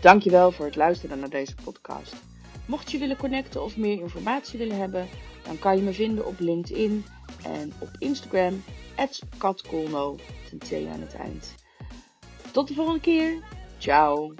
[0.00, 2.14] Dankjewel voor het luisteren naar deze podcast.
[2.66, 5.08] Mocht je willen connecten of meer informatie willen hebben,
[5.42, 7.04] dan kan je me vinden op LinkedIn
[7.44, 8.62] en op Instagram,
[9.38, 10.16] katkolno,
[10.48, 10.58] ten
[10.92, 11.54] aan het eind.
[12.52, 13.42] Tot de volgende keer.
[13.78, 14.34] Ciao.